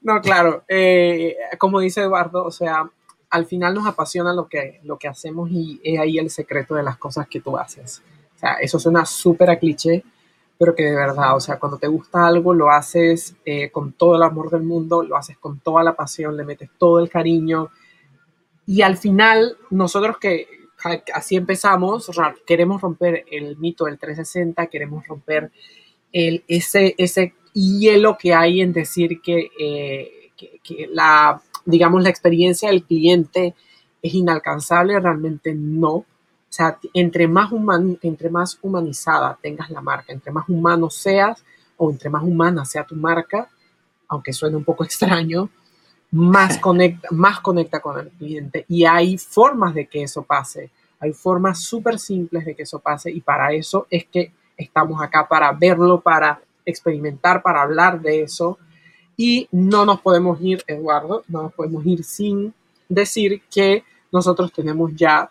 no 0.14 0.20
claro. 0.22 0.64
Eh, 0.66 1.36
como 1.58 1.80
dice 1.80 2.00
Eduardo, 2.00 2.44
o 2.44 2.50
sea, 2.50 2.90
al 3.28 3.44
final 3.44 3.74
nos 3.74 3.86
apasiona 3.86 4.32
lo 4.32 4.48
que, 4.48 4.80
lo 4.82 4.98
que 4.98 5.06
hacemos 5.06 5.50
y 5.50 5.78
es 5.84 6.00
ahí 6.00 6.16
el 6.16 6.30
secreto 6.30 6.74
de 6.74 6.82
las 6.82 6.96
cosas 6.96 7.28
que 7.28 7.42
tú 7.42 7.58
haces. 7.58 8.02
O 8.34 8.38
sea, 8.38 8.54
eso 8.54 8.78
suena 8.78 9.04
súper 9.04 9.50
a 9.50 9.58
cliché, 9.58 10.02
pero 10.56 10.74
que 10.74 10.84
de 10.84 10.96
verdad, 10.96 11.36
o 11.36 11.40
sea, 11.40 11.58
cuando 11.58 11.76
te 11.76 11.88
gusta 11.88 12.26
algo, 12.26 12.54
lo 12.54 12.70
haces 12.70 13.36
eh, 13.44 13.70
con 13.70 13.92
todo 13.92 14.16
el 14.16 14.22
amor 14.22 14.48
del 14.48 14.62
mundo, 14.62 15.02
lo 15.02 15.18
haces 15.18 15.36
con 15.36 15.60
toda 15.60 15.84
la 15.84 15.94
pasión, 15.94 16.38
le 16.38 16.44
metes 16.44 16.70
todo 16.78 17.00
el 17.00 17.10
cariño. 17.10 17.68
Y 18.64 18.80
al 18.80 18.96
final, 18.96 19.58
nosotros 19.68 20.16
que 20.16 20.48
así 21.12 21.36
empezamos, 21.36 22.10
queremos 22.46 22.80
romper 22.80 23.26
el 23.30 23.58
mito 23.58 23.84
del 23.84 23.98
360, 23.98 24.68
queremos 24.68 25.06
romper 25.06 25.52
ese, 26.48 26.94
ese 26.96 27.34
hielo 27.52 28.16
que 28.16 28.34
hay 28.34 28.62
en 28.62 28.72
decir 28.72 29.20
eh, 29.26 30.30
que, 30.36 30.88
la, 30.90 31.40
digamos, 31.64 32.02
la 32.02 32.08
experiencia 32.08 32.70
del 32.70 32.84
cliente 32.84 33.54
es 34.02 34.14
inalcanzable, 34.14 34.98
realmente 34.98 35.54
no. 35.54 35.94
O 35.94 36.06
sea, 36.48 36.78
entre 36.94 37.28
más, 37.28 37.52
human, 37.52 37.98
entre 38.02 38.30
más 38.30 38.58
humanizada 38.62 39.38
tengas 39.42 39.68
la 39.70 39.82
marca, 39.82 40.12
entre 40.12 40.32
más 40.32 40.48
humano 40.48 40.88
seas 40.88 41.44
o 41.76 41.90
entre 41.90 42.08
más 42.08 42.22
humana 42.22 42.64
sea 42.64 42.84
tu 42.84 42.94
marca, 42.94 43.50
aunque 44.08 44.32
suene 44.32 44.56
un 44.56 44.64
poco 44.64 44.84
extraño, 44.84 45.50
más 46.12 46.58
conecta, 46.58 47.08
más 47.10 47.40
conecta 47.40 47.80
con 47.80 47.98
el 47.98 48.08
cliente. 48.10 48.64
Y 48.68 48.84
hay 48.84 49.18
formas 49.18 49.74
de 49.74 49.86
que 49.86 50.02
eso 50.02 50.22
pase. 50.22 50.70
Hay 50.98 51.12
formas 51.12 51.60
súper 51.60 51.98
simples 51.98 52.46
de 52.46 52.54
que 52.54 52.62
eso 52.62 52.78
pase 52.78 53.10
y 53.10 53.20
para 53.20 53.52
eso 53.52 53.86
es 53.90 54.06
que 54.06 54.32
estamos 54.56 55.02
acá 55.02 55.26
para 55.28 55.52
verlo, 55.52 56.00
para 56.00 56.40
experimentar, 56.64 57.42
para 57.42 57.62
hablar 57.62 58.00
de 58.00 58.22
eso. 58.22 58.58
Y 59.16 59.48
no 59.50 59.84
nos 59.84 60.00
podemos 60.00 60.38
ir, 60.40 60.62
Eduardo, 60.66 61.24
no 61.28 61.42
nos 61.42 61.54
podemos 61.54 61.84
ir 61.86 62.04
sin 62.04 62.52
decir 62.88 63.42
que 63.50 63.84
nosotros 64.12 64.52
tenemos 64.52 64.92
ya 64.94 65.30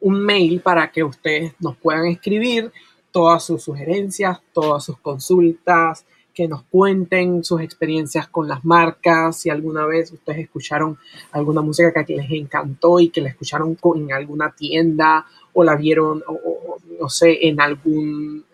un 0.00 0.20
mail 0.20 0.60
para 0.60 0.90
que 0.90 1.04
ustedes 1.04 1.54
nos 1.60 1.76
puedan 1.76 2.06
escribir 2.06 2.72
todas 3.10 3.44
sus 3.44 3.62
sugerencias, 3.62 4.40
todas 4.52 4.84
sus 4.84 4.98
consultas, 4.98 6.04
que 6.34 6.48
nos 6.48 6.64
cuenten 6.64 7.44
sus 7.44 7.60
experiencias 7.60 8.26
con 8.26 8.48
las 8.48 8.64
marcas, 8.64 9.38
si 9.38 9.50
alguna 9.50 9.86
vez 9.86 10.10
ustedes 10.12 10.40
escucharon 10.40 10.98
alguna 11.30 11.62
música 11.62 12.04
que 12.04 12.16
les 12.16 12.30
encantó 12.30 12.98
y 12.98 13.10
que 13.10 13.20
la 13.20 13.28
escucharon 13.28 13.78
en 13.94 14.12
alguna 14.12 14.50
tienda 14.50 15.26
o 15.54 15.64
la 15.64 15.76
vieron, 15.76 16.22
o, 16.26 16.76
no 17.00 17.08
sé, 17.08 17.48
en 17.48 17.60
algún, 17.60 18.44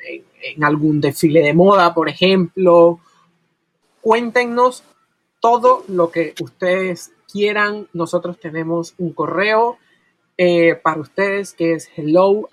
en, 0.42 0.64
algún 0.64 1.00
desfile 1.00 1.40
de 1.40 1.54
moda, 1.54 1.92
por 1.92 2.08
ejemplo. 2.08 3.00
Cuéntenos 4.00 4.84
todo 5.40 5.84
lo 5.88 6.10
que 6.10 6.34
ustedes 6.40 7.12
quieran. 7.30 7.88
Nosotros 7.92 8.38
tenemos 8.38 8.94
un 8.98 9.12
correo 9.12 9.78
eh, 10.42 10.74
para 10.74 11.02
ustedes, 11.02 11.52
que 11.52 11.74
es 11.74 11.90
hello. 11.94 12.48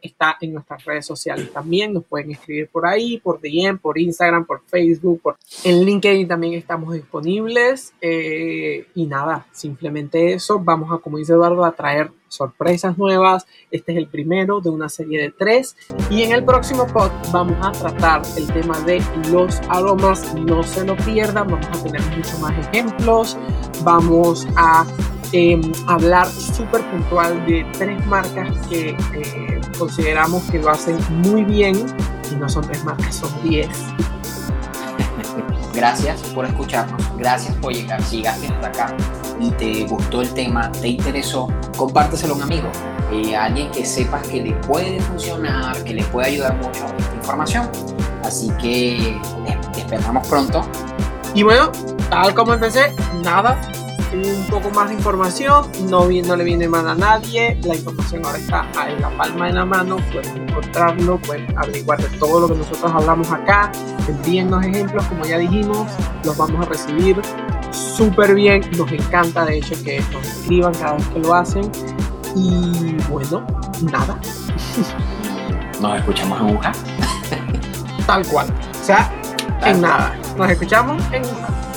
Está 0.00 0.38
en 0.40 0.54
nuestras 0.54 0.84
redes 0.86 1.04
sociales 1.04 1.52
también. 1.52 1.92
Nos 1.92 2.04
pueden 2.04 2.30
escribir 2.30 2.70
por 2.70 2.86
ahí, 2.86 3.18
por 3.18 3.42
DM, 3.42 3.78
por 3.78 3.98
Instagram, 3.98 4.46
por 4.46 4.62
Facebook. 4.64 5.20
Por... 5.20 5.36
En 5.64 5.84
LinkedIn 5.84 6.26
también 6.26 6.54
estamos 6.54 6.94
disponibles. 6.94 7.92
Eh, 8.00 8.86
y 8.94 9.04
nada, 9.04 9.48
simplemente 9.52 10.32
eso. 10.32 10.58
Vamos 10.60 10.90
a, 10.94 10.96
como 10.96 11.18
dice 11.18 11.34
Eduardo, 11.34 11.62
a 11.62 11.72
traer 11.72 12.10
sorpresas 12.30 12.96
nuevas. 12.96 13.46
Este 13.70 13.92
es 13.92 13.98
el 13.98 14.08
primero 14.08 14.60
de 14.60 14.70
una 14.70 14.88
serie 14.88 15.20
de 15.20 15.30
tres. 15.30 15.76
Y 16.10 16.22
en 16.22 16.32
el 16.32 16.44
próximo 16.44 16.86
pod 16.86 17.10
vamos 17.32 17.58
a 17.60 17.72
tratar 17.72 18.22
el 18.36 18.46
tema 18.52 18.80
de 18.80 19.02
los 19.30 19.60
aromas. 19.68 20.34
No 20.34 20.62
se 20.62 20.84
lo 20.84 20.96
pierdan. 20.96 21.48
Vamos 21.48 21.66
a 21.66 21.82
tener 21.82 22.02
muchos 22.16 22.40
más 22.40 22.66
ejemplos. 22.66 23.36
Vamos 23.84 24.46
a 24.56 24.86
Em, 25.32 25.60
hablar 25.86 26.26
súper 26.28 26.82
puntual 26.90 27.46
de 27.46 27.64
tres 27.78 28.04
marcas 28.06 28.48
que 28.66 28.96
eh, 29.14 29.60
consideramos 29.78 30.42
que 30.50 30.58
lo 30.58 30.70
hacen 30.70 30.98
muy 31.22 31.44
bien 31.44 31.76
y 32.32 32.34
no 32.34 32.48
son 32.48 32.64
tres 32.64 32.84
marcas, 32.84 33.14
son 33.14 33.30
diez. 33.44 33.68
Gracias 35.74 36.20
por 36.34 36.44
escucharnos, 36.44 37.00
gracias 37.16 37.54
por 37.56 37.72
llegar, 37.72 38.02
si 38.02 38.16
llegaste 38.18 38.48
hasta 38.48 38.66
acá 38.66 38.96
y 39.40 39.50
te 39.52 39.84
gustó 39.84 40.20
el 40.20 40.32
tema, 40.34 40.70
te 40.72 40.88
interesó, 40.88 41.48
compárteselo 41.76 42.34
a 42.34 42.36
un 42.36 42.42
amigo, 42.42 42.70
eh, 43.12 43.34
a 43.34 43.44
alguien 43.44 43.70
que 43.70 43.84
sepas 43.86 44.26
que 44.26 44.42
le 44.42 44.52
puede 44.52 45.00
funcionar, 45.00 45.82
que 45.84 45.94
le 45.94 46.04
puede 46.04 46.28
ayudar 46.28 46.56
mucho 46.56 46.84
esta 46.98 47.14
información. 47.14 47.70
Así 48.22 48.50
que 48.60 49.12
eh, 49.12 49.58
te 49.72 49.80
esperamos 49.80 50.26
pronto. 50.28 50.62
Y 51.34 51.42
bueno, 51.42 51.72
tal 52.10 52.34
como 52.34 52.54
empecé, 52.54 52.94
nada, 53.22 53.58
un 54.12 54.46
poco 54.48 54.70
más 54.70 54.88
de 54.88 54.94
información, 54.94 55.70
no, 55.88 56.08
no 56.08 56.36
le 56.36 56.44
viene 56.44 56.68
mal 56.68 56.88
a 56.88 56.94
nadie, 56.94 57.58
la 57.62 57.74
información 57.74 58.24
ahora 58.24 58.38
está 58.38 58.66
en 58.88 59.00
la 59.00 59.10
palma 59.16 59.46
de 59.46 59.52
la 59.52 59.64
mano, 59.64 59.96
pueden 60.12 60.48
encontrarlo, 60.48 61.18
pueden 61.18 61.56
averiguar 61.56 62.00
de 62.00 62.18
todo 62.18 62.40
lo 62.40 62.48
que 62.48 62.54
nosotros 62.56 62.92
hablamos 62.92 63.30
acá, 63.30 63.70
envíennos 64.08 64.64
ejemplos, 64.64 65.04
como 65.06 65.24
ya 65.24 65.38
dijimos, 65.38 65.86
los 66.24 66.36
vamos 66.36 66.66
a 66.66 66.68
recibir 66.68 67.20
súper 67.70 68.34
bien, 68.34 68.62
nos 68.76 68.90
encanta 68.90 69.44
de 69.44 69.58
hecho 69.58 69.74
que 69.84 70.02
nos 70.12 70.26
escriban 70.26 70.74
cada 70.74 70.94
vez 70.94 71.06
que 71.08 71.18
lo 71.20 71.34
hacen 71.34 71.70
y 72.34 72.96
bueno, 73.08 73.44
nada. 73.90 74.18
Nos 75.80 75.98
escuchamos 75.98 76.38
en 76.40 76.56
Wuhan. 76.56 76.72
Tal 78.06 78.26
cual, 78.26 78.48
o 78.48 78.84
sea, 78.84 79.10
en 79.64 79.80
nada, 79.80 80.14
nos 80.36 80.50
escuchamos 80.50 81.02
en 81.10 81.22
Wuhan. 81.22 81.69